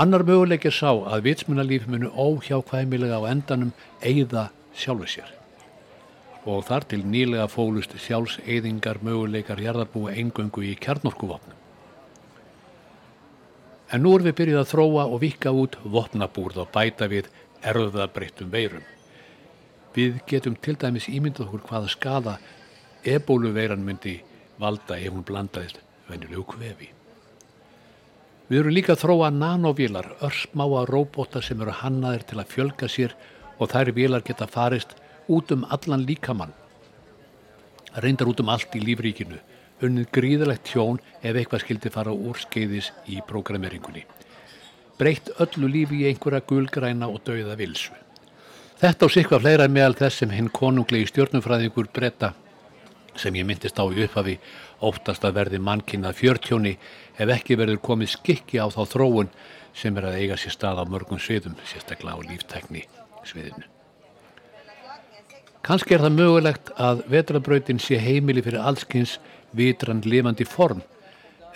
[0.00, 5.37] Annar möguleikir sá að vitsmunalíf munu óhjákvæmilega á endanum eigða sjálfu sér.
[6.46, 11.56] Og þar til nýlega fólust sjálfseyðingar möguleikar jarðarbúi eingöngu í kjarnorkuvopnum.
[13.88, 17.30] En nú erum við byrjuð að þróa og vika út vopnabúrð og bæta við
[17.64, 18.84] erðabreyttum veirum.
[19.96, 22.36] Við getum til dæmis ímyndað okkur hvaða skada
[23.08, 24.18] ebóluveiran myndi
[24.60, 26.90] valda ef hún blandaðist venjulegu kvefi.
[28.48, 33.16] Við erum líka að þróa nanovílar, örsmáa róbóta sem eru hannaðir til að fjölga sér
[33.58, 34.94] og þær vílar geta farist
[35.28, 36.54] út um allan líkamann.
[38.02, 39.38] Reyndar út um allt í lífríkinu,
[39.84, 44.04] unnið gríðalegt tjón ef eitthvað skildi fara úr skeiðis í prógrameringunni.
[44.98, 47.94] Breytt öllu lífi í einhverja gulgræna og dauða vilsu.
[48.78, 52.32] Þetta og sikvað fleira meðal þess sem hinn konunglegi stjórnumfræðingur breyta
[53.18, 54.36] sem ég myndist á í upphafi
[54.86, 56.76] óttast að verði mannkinnað fjörtjóni
[57.18, 59.32] ef ekki verður komið skikki á þá þróun
[59.74, 62.86] sem er að eiga sér stað á mörgum sviðum, sérstaklega á líftækni
[63.26, 63.66] sviðinu.
[65.66, 69.16] Kanski er það mögulegt að vetrabrautin sé heimili fyrir allskins
[69.56, 70.84] vitran lifandi form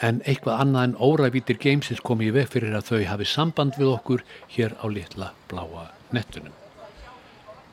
[0.03, 3.93] en eitthvað annað en órævítir geimsins komi í veg fyrir að þau hafi samband við
[3.93, 4.25] okkur
[4.57, 6.55] hér á litla bláa nettunum.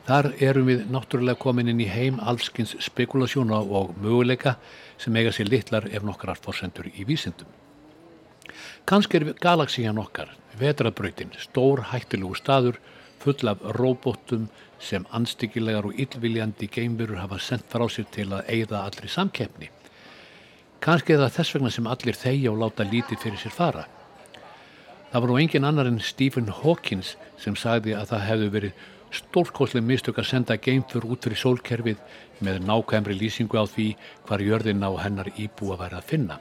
[0.09, 4.55] Þar erum við náttúrulega komin inn í heim allskins spekulasjóna og möguleika
[5.01, 7.49] sem eiga sér litlar ef nokkrar fórsendur í vísindum.
[8.89, 12.79] Kanski er galaxían okkar, vetrabrautin, stór hættilegu staður
[13.19, 14.47] full af róbótum
[14.79, 19.69] sem anstíkilegar og yllviljandi geimverur hafa sendt frá sér til að eigða allri samkeppni.
[20.79, 23.85] Kanski það þess vegna sem allir þegja og láta lítið fyrir sér fara.
[25.11, 28.87] Það var nú engin annar en Stephen Hawkins sem sagði að það hefðu verið
[29.19, 31.97] stórkoslega mistök að senda geimfur út fyrir sólkerfið
[32.45, 33.87] með nákvæmri lýsingu á því
[34.27, 36.39] hvar jörðin á hennar íbúa væri að finna.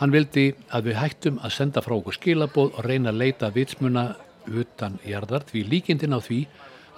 [0.00, 4.08] Hann vildi að við hættum að senda frá okkur skilabóð og reyna að leita vitsmuna
[4.46, 6.44] utan jarðar því líkindin á því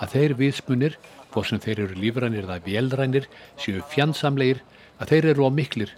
[0.00, 0.98] að þeir vitsmunir,
[1.32, 3.28] hvort sem þeir eru lífrænir eða vélrænir,
[3.60, 4.62] séu fjandsamleir,
[5.00, 5.92] að þeir eru á miklir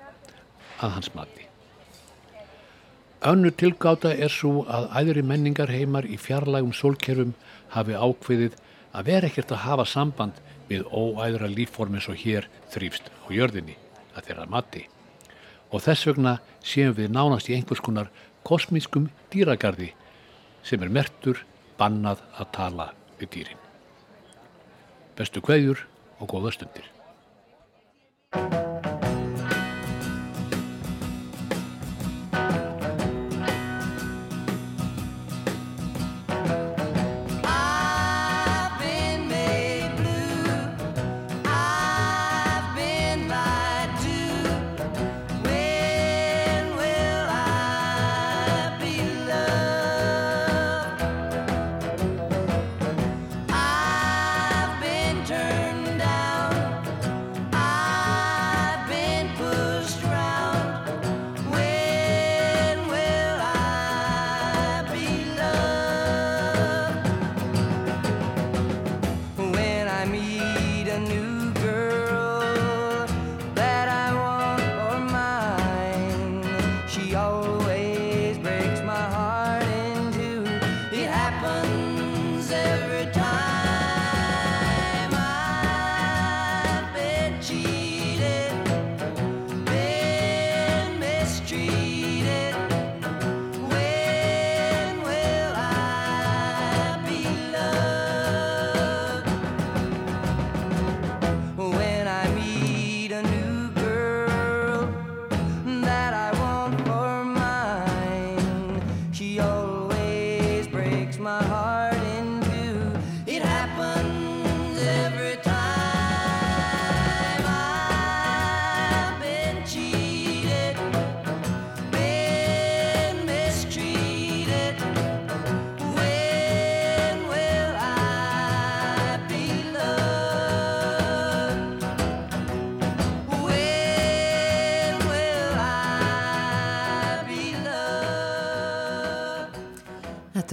[0.83, 1.47] að hans mati.
[3.27, 7.35] Önnu tilgáta er svo að æðri menningar heimar í fjarlægum sólkerfum
[7.75, 8.55] hafi ákveðið
[8.95, 10.39] að vera ekkert að hafa samband
[10.69, 13.75] við óæðra lífform eins og hér þrýfst á jörðinni
[14.15, 14.85] að þeirra mati.
[15.75, 18.13] Og þess vegna séum við nánast í einhvers konar
[18.47, 19.91] kosmískum dýragarði
[20.69, 21.41] sem er mertur
[21.81, 22.91] bannað að tala
[23.21, 23.65] við dýrin.
[25.17, 25.87] Bestu kveðjur
[26.21, 26.87] og góða stundir.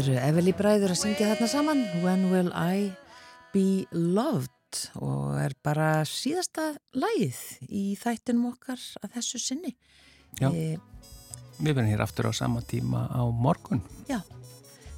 [0.06, 2.92] Þetta eru Eveli Bræður að syngja þarna saman When Will I
[3.50, 7.40] Be Loved og er bara síðasta lagið
[7.74, 9.72] í þættinum okkar að þessu sinni
[10.38, 10.52] Já.
[10.54, 10.78] e,
[11.58, 13.82] Við verðum hér aftur á sama tíma á morgun.
[14.06, 14.20] Já,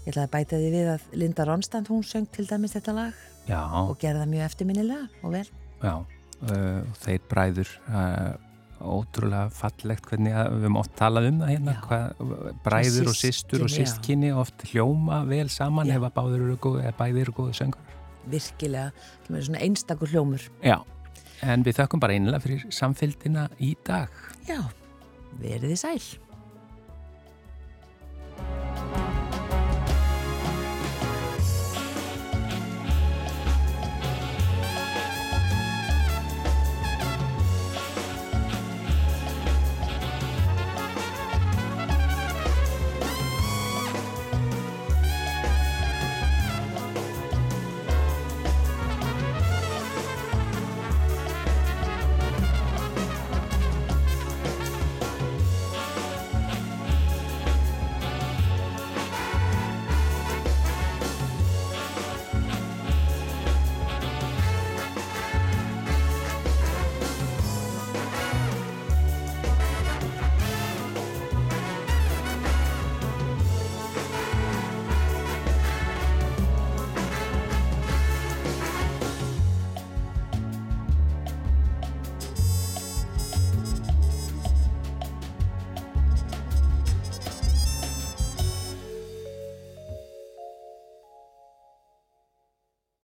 [0.03, 3.23] ég ætlaði að bæta því við að Linda Ronstand hún söng til dæmis þetta lag
[3.47, 5.47] Já, og gerði það mjög eftirminnilega og vel
[5.87, 5.93] já.
[6.43, 8.35] Uh, þeir bræður uh,
[8.81, 11.79] ótrúlega fallegt hvernig við mátt talað um það hérna Já.
[11.87, 13.77] hvað, bræður og systur og já.
[13.79, 15.97] sístkinni oft hljóma vel saman Já.
[15.97, 17.95] ef báður eru góð eða bæðir eru góðu söngur
[18.27, 18.91] virkilega,
[19.25, 20.77] sem er svona einstakur hljómur Já,
[21.47, 24.11] en við þökkum bara einlega fyrir samfélgina í dag
[24.49, 24.61] Já,
[25.41, 26.26] verið þið sæl